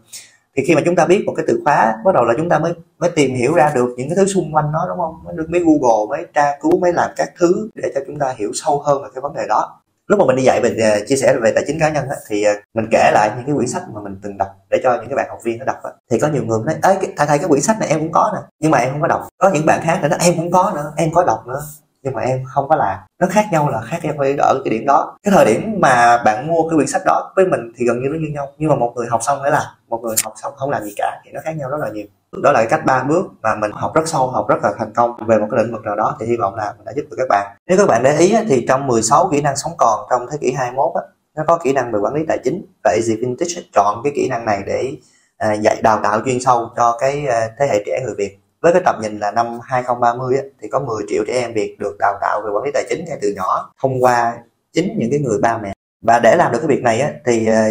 Thì 0.55 0.63
khi 0.67 0.75
mà 0.75 0.81
chúng 0.85 0.95
ta 0.95 1.05
biết 1.05 1.23
một 1.25 1.33
cái 1.37 1.45
từ 1.47 1.61
khóa 1.63 1.95
bắt 2.05 2.15
đầu 2.15 2.23
là 2.25 2.33
chúng 2.37 2.49
ta 2.49 2.59
mới 2.59 2.73
mới 2.99 3.09
tìm 3.09 3.35
hiểu 3.35 3.53
ra 3.53 3.71
được 3.75 3.93
những 3.97 4.09
cái 4.09 4.15
thứ 4.15 4.25
xung 4.25 4.55
quanh 4.55 4.71
nó 4.71 4.85
đúng 4.89 4.97
không? 4.97 5.23
Mới 5.23 5.35
được 5.37 5.49
mới 5.49 5.61
google 5.61 6.09
mới 6.09 6.25
tra 6.33 6.57
cứu 6.61 6.79
mới 6.79 6.93
làm 6.93 7.09
các 7.17 7.29
thứ 7.39 7.69
để 7.75 7.91
cho 7.95 8.01
chúng 8.07 8.19
ta 8.19 8.33
hiểu 8.37 8.51
sâu 8.53 8.81
hơn 8.85 9.03
về 9.03 9.09
cái 9.15 9.21
vấn 9.21 9.33
đề 9.33 9.47
đó 9.49 9.80
lúc 10.11 10.19
mà 10.19 10.25
mình 10.25 10.35
đi 10.35 10.43
dạy 10.43 10.61
mình 10.61 10.77
ờ, 10.77 10.99
chia 11.07 11.15
sẻ 11.15 11.35
về 11.41 11.51
tài 11.55 11.63
chính 11.67 11.79
cá 11.79 11.89
nhân 11.89 12.05
á, 12.09 12.15
thì 12.29 12.43
ờ, 12.43 12.53
mình 12.73 12.85
kể 12.91 13.11
lại 13.13 13.31
những 13.35 13.45
cái 13.45 13.55
quyển 13.55 13.67
sách 13.67 13.83
mà 13.93 14.01
mình 14.03 14.19
từng 14.23 14.37
đọc 14.37 14.47
để 14.69 14.79
cho 14.83 14.95
những 14.95 15.09
cái 15.09 15.15
bạn 15.15 15.29
học 15.29 15.39
viên 15.43 15.59
nó 15.59 15.65
đọc 15.65 15.77
á. 15.83 15.91
thì 16.11 16.19
có 16.19 16.27
nhiều 16.27 16.43
người 16.43 16.59
nói 16.65 16.75
ấy 16.81 16.97
thầy 17.17 17.27
thầy 17.27 17.37
cái 17.37 17.47
quyển 17.47 17.61
sách 17.61 17.79
này 17.79 17.89
em 17.89 17.99
cũng 17.99 18.11
có 18.11 18.31
nè. 18.35 18.39
Nhưng 18.59 18.71
mà 18.71 18.77
em 18.77 18.91
không 18.91 19.01
có 19.01 19.07
đọc. 19.07 19.27
Có 19.37 19.49
những 19.53 19.65
bạn 19.65 19.79
khác 19.83 19.99
nữa 20.01 20.07
nói 20.07 20.19
em 20.21 20.33
cũng 20.37 20.51
có 20.51 20.71
nữa 20.75 20.93
em 20.97 21.09
có 21.13 21.23
đọc 21.23 21.47
nữa 21.47 21.61
nhưng 22.03 22.13
mà 22.13 22.21
em 22.21 22.43
không 22.45 22.67
có 22.69 22.75
làm. 22.75 22.99
Nó 23.19 23.27
khác 23.29 23.45
nhau 23.51 23.69
là 23.69 23.81
khác 23.81 23.99
nhau 24.03 24.13
ở 24.39 24.61
cái 24.63 24.71
điểm 24.71 24.85
đó. 24.87 25.17
Cái 25.23 25.33
thời 25.35 25.45
điểm 25.45 25.75
mà 25.79 26.21
bạn 26.25 26.47
mua 26.47 26.69
cái 26.69 26.75
quyển 26.75 26.87
sách 26.87 27.01
đó 27.05 27.33
với 27.35 27.45
mình 27.45 27.71
thì 27.77 27.85
gần 27.85 28.01
như 28.01 28.09
nó 28.09 28.17
như 28.19 28.27
nhau. 28.33 28.47
Nhưng 28.57 28.69
mà 28.69 28.75
một 28.75 28.93
người 28.95 29.07
học 29.09 29.23
xong 29.23 29.39
mới 29.39 29.51
làm. 29.51 29.63
Một 29.89 29.99
người 30.03 30.15
học 30.23 30.33
xong 30.35 30.53
không 30.57 30.69
làm 30.69 30.83
gì 30.83 30.93
cả 30.97 31.21
thì 31.25 31.31
nó 31.31 31.39
khác 31.43 31.51
nhau 31.57 31.69
rất 31.69 31.77
là 31.81 31.89
nhiều. 31.89 32.05
Đó 32.43 32.51
là 32.51 32.59
cái 32.59 32.67
cách 32.69 32.85
ba 32.85 33.03
bước 33.03 33.25
mà 33.41 33.55
mình 33.55 33.71
học 33.71 33.91
rất 33.95 34.07
sâu 34.07 34.27
học 34.27 34.47
rất 34.49 34.63
là 34.63 34.73
thành 34.79 34.93
công 34.93 35.15
về 35.27 35.37
một 35.37 35.47
cái 35.51 35.63
lĩnh 35.63 35.73
vực 35.73 35.83
nào 35.83 35.95
đó 35.95 36.17
thì 36.19 36.25
hy 36.25 36.37
vọng 36.37 36.55
là 36.55 36.73
mình 36.77 36.85
đã 36.85 36.93
giúp 36.95 37.03
được 37.09 37.15
các 37.19 37.27
bạn. 37.29 37.55
Nếu 37.67 37.77
các 37.77 37.87
bạn 37.87 38.03
để 38.03 38.17
ý 38.17 38.35
thì 38.49 38.65
trong 38.67 38.87
16 38.87 39.29
kỹ 39.31 39.41
năng 39.41 39.55
sống 39.55 39.71
còn 39.77 40.07
trong 40.09 40.27
thế 40.31 40.37
kỷ 40.41 40.51
21 40.51 40.91
á, 40.95 41.01
nó 41.35 41.43
có 41.47 41.57
kỹ 41.63 41.73
năng 41.73 41.91
về 41.91 41.99
quản 41.99 42.13
lý 42.13 42.21
tài 42.27 42.37
chính. 42.43 42.65
Vậy 42.83 43.01
thì 43.07 43.15
Vintage 43.15 43.61
chọn 43.73 44.01
cái 44.03 44.13
kỹ 44.15 44.27
năng 44.29 44.45
này 44.45 44.63
để 44.65 44.91
à, 45.37 45.53
dạy 45.53 45.81
đào 45.83 45.99
tạo 46.03 46.21
chuyên 46.25 46.39
sâu 46.39 46.69
cho 46.77 46.97
cái 46.99 47.25
à, 47.27 47.49
thế 47.59 47.67
hệ 47.67 47.83
trẻ 47.85 48.01
người 48.05 48.15
Việt 48.17 48.40
với 48.61 48.73
cái 48.73 48.81
tầm 48.85 48.95
nhìn 49.01 49.19
là 49.19 49.31
năm 49.31 49.59
2030 49.63 50.37
ấy, 50.37 50.49
thì 50.61 50.67
có 50.67 50.79
10 50.79 51.03
triệu 51.07 51.23
trẻ 51.27 51.33
em 51.33 51.53
Việt 51.53 51.75
được 51.79 51.95
đào 51.99 52.17
tạo 52.21 52.41
về 52.45 52.51
quản 52.53 52.63
lý 52.63 52.71
tài 52.73 52.83
chính 52.89 53.05
ngay 53.05 53.17
từ 53.21 53.33
nhỏ 53.35 53.73
thông 53.81 54.03
qua 54.03 54.33
chính 54.73 54.95
những 54.97 55.09
cái 55.11 55.19
người 55.19 55.37
ba 55.41 55.57
mẹ. 55.57 55.73
Và 56.01 56.19
để 56.19 56.35
làm 56.35 56.51
được 56.51 56.59
cái 56.59 56.67
việc 56.67 56.83
này 56.83 57.01
ấy, 57.01 57.11
thì 57.25 57.47
ờ, 57.47 57.61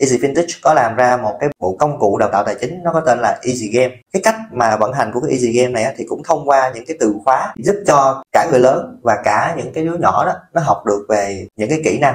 Easy 0.00 0.18
Vintage 0.18 0.52
có 0.62 0.74
làm 0.74 0.96
ra 0.96 1.16
một 1.16 1.36
cái 1.40 1.50
bộ 1.58 1.76
công 1.78 1.98
cụ 1.98 2.18
đào 2.18 2.28
tạo 2.32 2.44
tài 2.44 2.54
chính 2.60 2.82
nó 2.82 2.92
có 2.92 3.00
tên 3.00 3.18
là 3.18 3.38
Easy 3.42 3.68
Game. 3.68 3.94
Cái 4.12 4.22
cách 4.22 4.34
mà 4.52 4.76
vận 4.76 4.92
hành 4.92 5.10
của 5.12 5.20
cái 5.20 5.30
Easy 5.30 5.52
Game 5.52 5.72
này 5.72 5.94
thì 5.96 6.04
cũng 6.08 6.22
thông 6.22 6.48
qua 6.48 6.72
những 6.74 6.84
cái 6.86 6.96
từ 7.00 7.14
khóa 7.24 7.52
giúp 7.56 7.74
cho 7.86 8.22
cả 8.32 8.46
người 8.50 8.60
lớn 8.60 9.00
và 9.02 9.16
cả 9.24 9.54
những 9.56 9.72
cái 9.72 9.84
đứa 9.84 9.96
nhỏ 9.96 10.24
đó 10.26 10.32
nó 10.52 10.60
học 10.60 10.82
được 10.86 11.06
về 11.08 11.46
những 11.56 11.68
cái 11.68 11.80
kỹ 11.84 11.98
năng. 11.98 12.14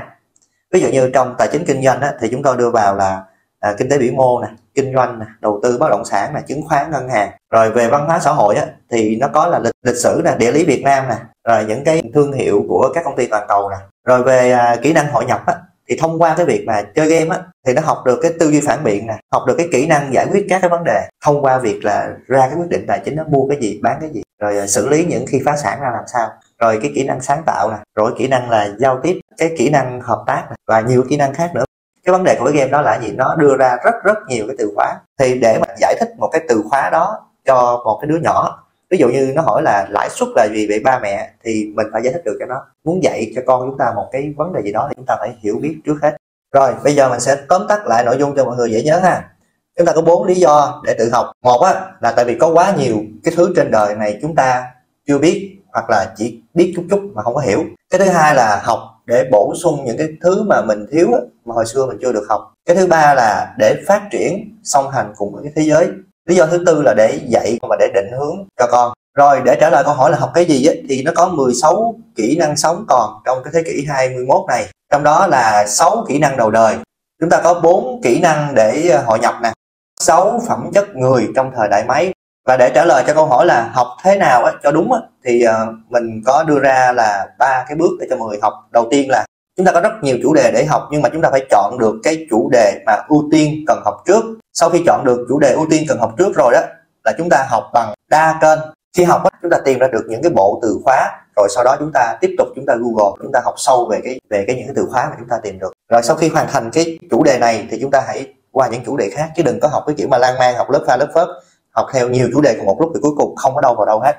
Ví 0.71 0.79
dụ 0.79 0.89
như 0.89 1.09
trong 1.13 1.35
tài 1.37 1.47
chính 1.51 1.65
kinh 1.65 1.83
doanh 1.83 2.01
thì 2.21 2.27
chúng 2.31 2.43
tôi 2.43 2.57
đưa 2.57 2.69
vào 2.69 2.95
là 2.95 3.23
à, 3.65 3.73
kinh 3.77 3.89
tế 3.89 3.97
vĩ 3.97 4.11
mô 4.11 4.41
nè 4.41 4.47
kinh 4.75 4.93
doanh 4.95 5.19
nè 5.19 5.25
đầu 5.41 5.59
tư 5.63 5.77
bất 5.79 5.89
động 5.89 6.05
sản 6.05 6.33
nè 6.33 6.41
chứng 6.47 6.67
khoán 6.67 6.91
ngân 6.91 7.09
hàng. 7.09 7.31
Rồi 7.53 7.71
về 7.71 7.87
văn 7.87 8.05
hóa 8.05 8.19
xã 8.19 8.31
hội 8.31 8.55
á, 8.55 8.65
thì 8.91 9.15
nó 9.15 9.27
có 9.27 9.47
là 9.47 9.59
lịch, 9.59 9.73
lịch 9.85 9.95
sử 9.95 10.21
nè 10.25 10.35
địa 10.37 10.51
lý 10.51 10.65
việt 10.65 10.81
nam 10.83 11.05
nè 11.09 11.15
rồi 11.47 11.65
những 11.65 11.83
cái 11.83 12.01
thương 12.13 12.33
hiệu 12.33 12.65
của 12.69 12.91
các 12.95 13.03
công 13.05 13.15
ty 13.15 13.27
toàn 13.27 13.45
cầu 13.47 13.69
nè. 13.69 13.77
Rồi 14.07 14.23
về 14.23 14.51
à, 14.51 14.75
kỹ 14.81 14.93
năng 14.93 15.11
hội 15.11 15.25
nhập 15.25 15.43
á, 15.45 15.55
thì 15.89 15.97
thông 16.01 16.21
qua 16.21 16.33
cái 16.37 16.45
việc 16.45 16.63
mà 16.67 16.83
chơi 16.95 17.07
game 17.07 17.35
á 17.35 17.43
thì 17.67 17.73
nó 17.73 17.81
học 17.81 17.97
được 18.05 18.19
cái 18.21 18.33
tư 18.39 18.51
duy 18.51 18.61
phản 18.61 18.83
biện 18.83 19.07
nè 19.07 19.17
học 19.33 19.43
được 19.47 19.55
cái 19.57 19.67
kỹ 19.71 19.87
năng 19.87 20.13
giải 20.13 20.27
quyết 20.31 20.45
các 20.49 20.61
cái 20.61 20.69
vấn 20.69 20.83
đề 20.83 21.07
thông 21.25 21.41
qua 21.41 21.57
việc 21.57 21.79
là 21.83 22.09
ra 22.27 22.47
cái 22.47 22.55
quyết 22.57 22.69
định 22.69 22.85
tài 22.87 22.99
chính 23.05 23.15
nó 23.15 23.23
mua 23.23 23.47
cái 23.47 23.57
gì 23.61 23.79
bán 23.83 23.97
cái 24.01 24.09
gì 24.13 24.21
rồi 24.41 24.57
à, 24.57 24.67
xử 24.67 24.89
lý 24.89 25.05
những 25.05 25.25
khi 25.27 25.41
phá 25.45 25.55
sản 25.57 25.81
ra 25.81 25.89
làm 25.93 26.03
sao. 26.13 26.29
Rồi 26.61 26.79
cái 26.81 26.91
kỹ 26.95 27.03
năng 27.03 27.21
sáng 27.21 27.43
tạo 27.45 27.71
nè 27.71 27.77
rồi 27.95 28.11
kỹ 28.17 28.27
năng 28.27 28.49
là 28.49 28.69
giao 28.79 28.99
tiếp 29.03 29.19
cái 29.37 29.55
kỹ 29.57 29.69
năng 29.69 30.01
hợp 30.01 30.23
tác 30.27 30.43
nè, 30.49 30.55
và 30.67 30.81
nhiều 30.81 31.03
kỹ 31.09 31.17
năng 31.17 31.33
khác 31.33 31.51
nữa 31.55 31.63
cái 32.05 32.13
vấn 32.13 32.23
đề 32.23 32.35
của 32.39 32.45
cái 32.45 32.53
game 32.53 32.71
đó 32.71 32.81
là 32.81 32.99
gì? 32.99 33.11
Nó 33.11 33.35
đưa 33.35 33.57
ra 33.57 33.77
rất 33.83 33.93
rất 34.03 34.17
nhiều 34.27 34.45
cái 34.47 34.55
từ 34.59 34.71
khóa. 34.75 34.95
Thì 35.19 35.39
để 35.39 35.57
mà 35.61 35.67
giải 35.79 35.95
thích 35.99 36.09
một 36.17 36.29
cái 36.31 36.41
từ 36.49 36.63
khóa 36.69 36.89
đó 36.89 37.17
cho 37.45 37.81
một 37.85 37.97
cái 38.01 38.07
đứa 38.07 38.17
nhỏ, 38.23 38.63
ví 38.89 38.97
dụ 38.97 39.09
như 39.09 39.31
nó 39.35 39.41
hỏi 39.41 39.61
là 39.61 39.87
lãi 39.89 40.09
suất 40.09 40.29
là 40.35 40.47
gì 40.53 40.67
vậy 40.67 40.79
ba 40.83 40.99
mẹ, 40.99 41.29
thì 41.43 41.71
mình 41.75 41.87
phải 41.93 42.01
giải 42.03 42.13
thích 42.13 42.21
được 42.25 42.37
cho 42.39 42.45
nó. 42.45 42.65
Muốn 42.83 43.03
dạy 43.03 43.31
cho 43.35 43.41
con 43.45 43.61
chúng 43.69 43.77
ta 43.77 43.91
một 43.95 44.09
cái 44.11 44.33
vấn 44.37 44.53
đề 44.53 44.61
gì 44.61 44.71
đó 44.71 44.85
thì 44.89 44.93
chúng 44.95 45.05
ta 45.05 45.15
phải 45.19 45.35
hiểu 45.39 45.55
biết 45.61 45.77
trước 45.85 45.95
hết. 46.01 46.17
Rồi, 46.53 46.73
bây 46.83 46.95
giờ 46.95 47.09
mình 47.09 47.19
sẽ 47.19 47.37
tóm 47.49 47.61
tắt 47.69 47.87
lại 47.87 48.05
nội 48.05 48.17
dung 48.19 48.35
cho 48.35 48.45
mọi 48.45 48.55
người 48.55 48.71
dễ 48.71 48.83
nhớ 48.83 48.99
ha. 48.99 49.29
Chúng 49.77 49.87
ta 49.87 49.93
có 49.95 50.01
bốn 50.01 50.27
lý 50.27 50.35
do 50.35 50.81
để 50.85 50.95
tự 50.99 51.09
học. 51.13 51.31
Một 51.43 51.59
á, 51.61 51.73
là 52.01 52.11
tại 52.11 52.25
vì 52.25 52.37
có 52.39 52.47
quá 52.53 52.73
nhiều 52.77 52.95
cái 53.23 53.33
thứ 53.37 53.53
trên 53.55 53.71
đời 53.71 53.95
này 53.95 54.19
chúng 54.21 54.35
ta 54.35 54.63
chưa 55.07 55.17
biết 55.17 55.57
hoặc 55.73 55.89
là 55.89 56.13
chỉ 56.17 56.41
biết 56.53 56.73
chút 56.75 56.83
chút 56.89 57.01
mà 57.13 57.23
không 57.23 57.35
có 57.35 57.41
hiểu. 57.41 57.63
Cái 57.89 57.99
thứ 57.99 58.05
hai 58.05 58.35
là 58.35 58.61
học 58.63 58.79
để 59.05 59.29
bổ 59.31 59.53
sung 59.63 59.85
những 59.85 59.97
cái 59.97 60.07
thứ 60.21 60.43
mà 60.43 60.61
mình 60.61 60.85
thiếu 60.91 61.07
á, 61.13 61.19
mà 61.45 61.55
hồi 61.55 61.65
xưa 61.65 61.85
mình 61.85 61.97
chưa 62.01 62.11
được 62.11 62.25
học. 62.29 62.53
Cái 62.65 62.75
thứ 62.75 62.87
ba 62.87 63.13
là 63.13 63.55
để 63.59 63.83
phát 63.87 64.01
triển 64.11 64.57
song 64.63 64.89
hành 64.91 65.13
cùng 65.17 65.33
với 65.33 65.43
cái 65.43 65.53
thế 65.55 65.61
giới. 65.61 65.87
Lý 66.29 66.35
do 66.35 66.45
thứ 66.45 66.63
tư 66.65 66.81
là 66.81 66.93
để 66.97 67.19
dạy 67.27 67.57
và 67.69 67.75
để 67.79 67.87
định 67.93 68.19
hướng 68.19 68.35
cho 68.59 68.67
con. 68.71 68.93
Rồi 69.17 69.41
để 69.45 69.57
trả 69.61 69.69
lời 69.69 69.83
câu 69.83 69.93
hỏi 69.93 70.11
là 70.11 70.17
học 70.17 70.31
cái 70.33 70.45
gì 70.45 70.65
ấy, 70.65 70.83
thì 70.89 71.03
nó 71.03 71.11
có 71.15 71.27
16 71.27 71.95
kỹ 72.15 72.35
năng 72.39 72.57
sống 72.57 72.85
còn 72.87 73.21
trong 73.25 73.37
cái 73.43 73.53
thế 73.53 73.63
kỷ 73.63 73.85
21 73.87 74.41
này. 74.47 74.65
Trong 74.91 75.03
đó 75.03 75.27
là 75.27 75.65
6 75.67 76.05
kỹ 76.07 76.19
năng 76.19 76.37
đầu 76.37 76.51
đời. 76.51 76.77
Chúng 77.21 77.29
ta 77.29 77.41
có 77.43 77.59
4 77.63 78.01
kỹ 78.03 78.19
năng 78.21 78.55
để 78.55 78.89
ờ, 78.89 79.03
hội 79.05 79.19
nhập 79.19 79.33
nè. 79.43 79.51
6 79.99 80.39
phẩm 80.47 80.69
chất 80.73 80.95
người 80.95 81.27
trong 81.35 81.51
thời 81.55 81.67
đại 81.69 81.83
máy 81.87 82.13
và 82.45 82.57
để 82.57 82.71
trả 82.75 82.85
lời 82.85 83.03
cho 83.07 83.13
câu 83.13 83.25
hỏi 83.25 83.45
là 83.45 83.69
học 83.73 83.87
thế 84.03 84.17
nào 84.17 84.43
ấy, 84.43 84.53
cho 84.63 84.71
đúng 84.71 84.91
ấy, 84.91 85.01
thì 85.25 85.45
uh, 85.47 85.75
mình 85.89 86.21
có 86.25 86.43
đưa 86.43 86.59
ra 86.59 86.91
là 86.91 87.27
ba 87.39 87.65
cái 87.67 87.77
bước 87.77 87.91
để 87.99 88.07
cho 88.09 88.15
mọi 88.15 88.29
người 88.29 88.39
học. 88.41 88.53
Đầu 88.71 88.87
tiên 88.91 89.09
là 89.09 89.25
chúng 89.57 89.65
ta 89.65 89.71
có 89.71 89.81
rất 89.81 89.93
nhiều 90.01 90.17
chủ 90.23 90.33
đề 90.33 90.51
để 90.53 90.65
học 90.65 90.87
nhưng 90.91 91.01
mà 91.01 91.09
chúng 91.09 91.21
ta 91.21 91.29
phải 91.31 91.45
chọn 91.49 91.77
được 91.79 91.95
cái 92.03 92.27
chủ 92.29 92.49
đề 92.51 92.81
mà 92.85 92.97
ưu 93.07 93.23
tiên 93.31 93.63
cần 93.67 93.81
học 93.85 94.03
trước. 94.07 94.23
Sau 94.53 94.69
khi 94.69 94.83
chọn 94.85 95.03
được 95.05 95.25
chủ 95.29 95.39
đề 95.39 95.51
ưu 95.51 95.65
tiên 95.69 95.83
cần 95.87 95.99
học 95.99 96.13
trước 96.17 96.35
rồi 96.35 96.51
đó 96.53 96.61
là 97.03 97.13
chúng 97.17 97.29
ta 97.29 97.45
học 97.49 97.63
bằng 97.73 97.93
đa 98.09 98.37
kênh. 98.41 98.59
Khi 98.97 99.03
học 99.03 99.23
á, 99.23 99.29
chúng 99.41 99.51
ta 99.51 99.57
tìm 99.65 99.79
ra 99.79 99.87
được 99.87 100.05
những 100.09 100.21
cái 100.21 100.31
bộ 100.35 100.59
từ 100.61 100.79
khóa 100.83 101.11
rồi 101.35 101.47
sau 101.55 101.63
đó 101.63 101.75
chúng 101.79 101.91
ta 101.93 102.17
tiếp 102.21 102.35
tục 102.37 102.47
chúng 102.55 102.65
ta 102.65 102.75
google 102.75 103.11
chúng 103.23 103.31
ta 103.31 103.41
học 103.45 103.53
sâu 103.57 103.87
về 103.91 103.99
cái 104.03 104.19
về 104.29 104.43
cái 104.47 104.55
những 104.55 104.67
cái 104.67 104.73
từ 104.75 104.85
khóa 104.91 105.07
mà 105.09 105.15
chúng 105.19 105.27
ta 105.27 105.35
tìm 105.43 105.59
được. 105.59 105.73
Rồi 105.91 106.01
sau 106.03 106.15
khi 106.15 106.29
hoàn 106.29 106.47
thành 106.47 106.69
cái 106.73 106.99
chủ 107.11 107.23
đề 107.23 107.37
này 107.39 107.67
thì 107.71 107.77
chúng 107.81 107.91
ta 107.91 108.03
hãy 108.07 108.33
qua 108.51 108.67
những 108.67 108.81
chủ 108.85 108.97
đề 108.97 109.09
khác 109.15 109.29
chứ 109.35 109.43
đừng 109.43 109.59
có 109.59 109.67
học 109.67 109.83
cái 109.87 109.95
kiểu 109.97 110.07
mà 110.07 110.17
lan 110.17 110.37
man 110.39 110.55
học 110.55 110.71
lớp 110.71 110.83
pha 110.87 110.97
lớp 110.97 111.07
phớt 111.13 111.27
học 111.75 111.87
theo 111.93 112.09
nhiều 112.09 112.29
chủ 112.33 112.41
đề 112.41 112.53
cùng 112.57 112.65
một 112.65 112.77
lúc 112.81 112.91
thì 112.93 112.99
cuối 113.03 113.11
cùng 113.17 113.35
không 113.35 113.55
có 113.55 113.61
đâu 113.61 113.75
vào 113.75 113.85
đâu 113.85 113.99
hết. 113.99 114.13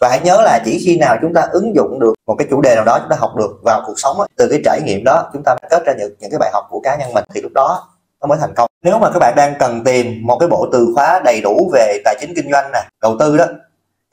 Và 0.00 0.08
hãy 0.08 0.20
nhớ 0.24 0.42
là 0.44 0.62
chỉ 0.64 0.82
khi 0.86 0.98
nào 0.98 1.16
chúng 1.22 1.34
ta 1.34 1.48
ứng 1.52 1.74
dụng 1.74 1.98
được 2.00 2.14
một 2.26 2.34
cái 2.38 2.46
chủ 2.50 2.60
đề 2.60 2.74
nào 2.74 2.84
đó 2.84 2.98
chúng 2.98 3.10
ta 3.10 3.16
học 3.16 3.36
được 3.36 3.60
vào 3.62 3.82
cuộc 3.86 3.94
sống 3.96 4.20
ấy, 4.20 4.28
từ 4.36 4.48
cái 4.50 4.60
trải 4.64 4.80
nghiệm 4.84 5.04
đó 5.04 5.30
chúng 5.32 5.42
ta 5.44 5.56
kết 5.70 5.82
ra 5.86 5.92
những 5.98 6.14
những 6.20 6.30
cái 6.30 6.38
bài 6.38 6.50
học 6.52 6.64
của 6.70 6.80
cá 6.80 6.96
nhân 6.96 7.14
mình 7.14 7.24
thì 7.34 7.40
lúc 7.40 7.52
đó 7.54 7.88
nó 8.20 8.26
mới 8.26 8.38
thành 8.38 8.54
công. 8.54 8.68
Nếu 8.84 8.98
mà 8.98 9.10
các 9.10 9.18
bạn 9.18 9.34
đang 9.36 9.54
cần 9.58 9.84
tìm 9.84 10.26
một 10.26 10.38
cái 10.38 10.48
bộ 10.48 10.68
từ 10.72 10.92
khóa 10.94 11.20
đầy 11.24 11.40
đủ 11.40 11.70
về 11.72 11.98
tài 12.04 12.16
chính 12.20 12.34
kinh 12.34 12.52
doanh 12.52 12.72
nè 12.72 12.80
đầu 13.02 13.16
tư 13.18 13.36
đó 13.36 13.44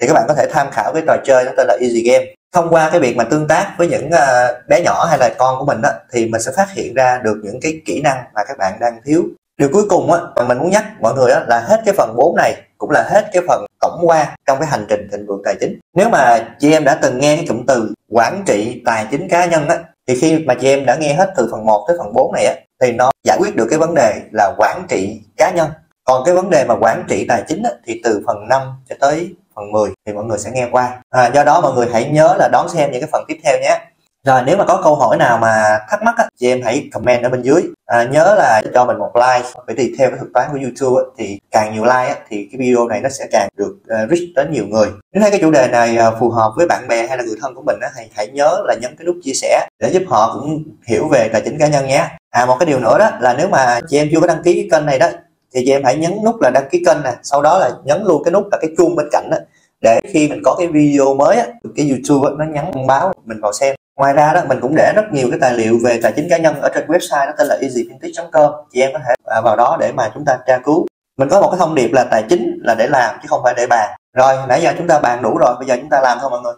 thì 0.01 0.07
các 0.07 0.13
bạn 0.13 0.25
có 0.27 0.33
thể 0.33 0.47
tham 0.51 0.67
khảo 0.71 0.93
cái 0.93 1.03
trò 1.07 1.17
chơi 1.25 1.43
nó 1.45 1.51
tên 1.57 1.67
là 1.67 1.77
Easy 1.81 2.03
Game. 2.03 2.25
Thông 2.53 2.69
qua 2.69 2.89
cái 2.89 2.99
việc 2.99 3.17
mà 3.17 3.23
tương 3.23 3.47
tác 3.47 3.75
với 3.77 3.87
những 3.87 4.11
ờ, 4.11 4.61
bé 4.67 4.81
nhỏ 4.81 5.05
hay 5.05 5.17
là 5.17 5.29
con 5.37 5.59
của 5.59 5.65
mình 5.65 5.81
đó 5.81 5.89
thì 6.11 6.25
mình 6.25 6.41
sẽ 6.41 6.51
phát 6.55 6.67
hiện 6.73 6.93
ra 6.93 7.21
được 7.23 7.35
những 7.43 7.59
cái 7.61 7.81
kỹ 7.85 8.01
năng 8.01 8.17
mà 8.33 8.43
các 8.47 8.57
bạn 8.57 8.73
đang 8.79 8.99
thiếu. 9.05 9.23
Điều 9.57 9.69
cuối 9.73 9.83
cùng 9.89 10.11
á 10.11 10.19
mình 10.47 10.57
muốn 10.57 10.69
nhắc 10.69 10.85
mọi 11.01 11.13
người 11.13 11.31
á 11.31 11.43
là 11.47 11.59
hết 11.59 11.81
cái 11.85 11.93
phần 11.97 12.15
4 12.17 12.35
này 12.35 12.55
cũng 12.85 12.91
là 12.91 13.03
hết 13.09 13.29
cái 13.33 13.43
phần 13.47 13.65
tổng 13.81 13.99
quan 14.03 14.27
trong 14.47 14.59
cái 14.59 14.67
hành 14.67 14.85
trình 14.89 15.07
thịnh 15.11 15.25
vượng 15.27 15.41
tài 15.45 15.55
chính. 15.59 15.79
Nếu 15.95 16.09
mà 16.09 16.39
chị 16.59 16.71
em 16.71 16.83
đã 16.83 16.99
từng 17.01 17.19
nghe 17.19 17.35
cái 17.35 17.45
cụm 17.47 17.65
từ 17.67 17.93
quản 18.09 18.43
trị 18.45 18.81
tài 18.85 19.07
chính 19.11 19.29
cá 19.29 19.45
nhân 19.45 19.67
á 19.67 19.77
thì 20.07 20.19
khi 20.21 20.39
mà 20.47 20.53
chị 20.53 20.67
em 20.67 20.85
đã 20.85 20.95
nghe 20.95 21.13
hết 21.13 21.33
từ 21.37 21.49
phần 21.51 21.65
1 21.65 21.85
tới 21.87 21.97
phần 21.99 22.13
4 22.13 22.33
này 22.33 22.45
á 22.45 22.53
thì 22.81 22.91
nó 22.91 23.11
giải 23.23 23.37
quyết 23.41 23.55
được 23.55 23.67
cái 23.69 23.79
vấn 23.79 23.93
đề 23.95 24.21
là 24.31 24.53
quản 24.57 24.85
trị 24.89 25.21
cá 25.37 25.51
nhân. 25.51 25.69
Còn 26.03 26.23
cái 26.25 26.35
vấn 26.35 26.49
đề 26.49 26.65
mà 26.67 26.75
quản 26.79 27.03
trị 27.09 27.25
tài 27.29 27.43
chính 27.47 27.63
á, 27.63 27.71
thì 27.85 28.01
từ 28.03 28.23
phần 28.27 28.47
5 28.49 28.61
cho 28.89 28.95
tới 28.99 29.35
phần 29.55 29.71
10 29.71 29.89
thì 30.05 30.13
mọi 30.13 30.23
người 30.23 30.37
sẽ 30.37 30.51
nghe 30.53 30.67
qua. 30.71 31.01
À, 31.09 31.31
do 31.33 31.43
đó 31.43 31.61
mọi 31.61 31.73
người 31.73 31.87
hãy 31.93 32.09
nhớ 32.09 32.35
là 32.39 32.49
đón 32.51 32.69
xem 32.69 32.91
những 32.91 33.01
cái 33.01 33.09
phần 33.11 33.23
tiếp 33.27 33.37
theo 33.43 33.57
nhé 33.61 33.79
rồi 34.25 34.41
nếu 34.45 34.57
mà 34.57 34.65
có 34.65 34.81
câu 34.83 34.95
hỏi 34.95 35.17
nào 35.17 35.37
mà 35.37 35.79
thắc 35.89 36.03
mắc 36.03 36.15
á, 36.17 36.27
chị 36.39 36.47
em 36.47 36.61
hãy 36.63 36.89
comment 36.93 37.23
ở 37.23 37.29
bên 37.29 37.41
dưới. 37.41 37.61
À, 37.85 38.03
nhớ 38.03 38.35
là 38.37 38.61
cho 38.73 38.85
mình 38.85 38.97
một 38.97 39.11
like 39.15 39.49
bởi 39.67 39.75
vì 39.75 39.95
theo 39.97 40.09
cái 40.09 40.17
thuật 40.17 40.29
toán 40.33 40.47
của 40.51 40.59
YouTube 40.61 41.03
á, 41.03 41.05
thì 41.17 41.39
càng 41.51 41.73
nhiều 41.73 41.83
like 41.83 42.07
á, 42.07 42.15
thì 42.29 42.47
cái 42.51 42.59
video 42.59 42.87
này 42.87 43.01
nó 43.01 43.09
sẽ 43.09 43.25
càng 43.31 43.49
được 43.57 43.77
uh, 43.81 44.09
reach 44.09 44.29
đến 44.35 44.51
nhiều 44.51 44.65
người. 44.67 44.87
Nếu 45.13 45.21
thấy 45.21 45.31
cái 45.31 45.39
chủ 45.39 45.51
đề 45.51 45.67
này 45.67 45.97
uh, 46.07 46.13
phù 46.19 46.29
hợp 46.29 46.51
với 46.57 46.67
bạn 46.67 46.87
bè 46.87 47.07
hay 47.07 47.17
là 47.17 47.23
người 47.23 47.37
thân 47.41 47.55
của 47.55 47.61
mình 47.61 47.79
á, 47.81 47.89
hãy 47.95 48.09
hãy 48.15 48.27
nhớ 48.27 48.63
là 48.65 48.75
nhấn 48.81 48.95
cái 48.97 49.05
nút 49.05 49.15
chia 49.23 49.33
sẻ 49.33 49.67
để 49.79 49.89
giúp 49.89 50.03
họ 50.07 50.39
cũng 50.39 50.63
hiểu 50.87 51.07
về 51.07 51.29
tài 51.33 51.41
chính 51.41 51.57
cá 51.59 51.67
nhân 51.67 51.87
nhé. 51.87 52.07
À 52.29 52.45
một 52.45 52.55
cái 52.59 52.65
điều 52.65 52.79
nữa 52.79 52.97
đó 52.99 53.09
là 53.19 53.35
nếu 53.37 53.47
mà 53.47 53.79
chị 53.89 53.97
em 53.97 54.07
chưa 54.11 54.19
có 54.21 54.27
đăng 54.27 54.43
ký 54.43 54.53
cái 54.53 54.67
kênh 54.71 54.85
này 54.85 54.99
đó 54.99 55.07
thì 55.53 55.61
chị 55.65 55.71
em 55.71 55.83
hãy 55.83 55.95
nhấn 55.95 56.11
nút 56.25 56.41
là 56.41 56.49
đăng 56.49 56.69
ký 56.71 56.83
kênh 56.85 57.03
nè 57.03 57.11
sau 57.23 57.41
đó 57.41 57.59
là 57.59 57.71
nhấn 57.83 58.03
luôn 58.03 58.23
cái 58.23 58.31
nút 58.31 58.47
là 58.51 58.57
cái 58.61 58.69
chuông 58.77 58.95
bên 58.95 59.07
cạnh 59.11 59.29
đó 59.31 59.37
để 59.81 60.01
khi 60.13 60.27
mình 60.27 60.41
có 60.45 60.55
cái 60.57 60.67
video 60.67 61.13
mới 61.13 61.37
á, 61.37 61.45
cái 61.75 61.89
YouTube 61.89 62.29
á, 62.29 62.35
nó 62.37 62.45
nhắn 62.53 62.71
thông 62.73 62.87
báo 62.87 63.13
mình 63.25 63.39
vào 63.41 63.53
xem 63.53 63.75
ngoài 63.97 64.13
ra 64.13 64.33
đó, 64.33 64.41
mình 64.47 64.59
cũng 64.61 64.75
để 64.75 64.93
rất 64.95 65.05
nhiều 65.11 65.27
cái 65.31 65.39
tài 65.41 65.53
liệu 65.53 65.79
về 65.83 65.99
tài 66.03 66.11
chính 66.15 66.29
cá 66.29 66.37
nhân 66.37 66.61
ở 66.61 66.69
trên 66.75 66.87
website 66.87 67.25
đó, 67.25 67.31
tên 67.37 67.47
là 67.47 67.57
easyfintech.com 67.61 68.51
chị 68.73 68.81
em 68.81 68.89
có 68.93 68.99
thể 69.07 69.41
vào 69.43 69.55
đó 69.55 69.77
để 69.79 69.91
mà 69.91 70.11
chúng 70.13 70.25
ta 70.25 70.37
tra 70.47 70.57
cứu. 70.57 70.85
Mình 71.17 71.29
có 71.29 71.41
một 71.41 71.49
cái 71.51 71.59
thông 71.59 71.75
điệp 71.75 71.89
là 71.93 72.03
tài 72.11 72.23
chính 72.29 72.59
là 72.63 72.75
để 72.75 72.87
làm, 72.87 73.15
chứ 73.21 73.27
không 73.29 73.41
phải 73.43 73.53
để 73.57 73.67
bàn. 73.69 73.89
Rồi, 74.13 74.35
nãy 74.47 74.61
giờ 74.61 74.73
chúng 74.77 74.87
ta 74.87 74.99
bàn 74.99 75.21
đủ 75.21 75.37
rồi, 75.37 75.55
bây 75.59 75.67
giờ 75.67 75.75
chúng 75.81 75.89
ta 75.89 76.01
làm 76.01 76.17
thôi 76.21 76.29
mọi 76.29 76.41
người. 76.41 76.53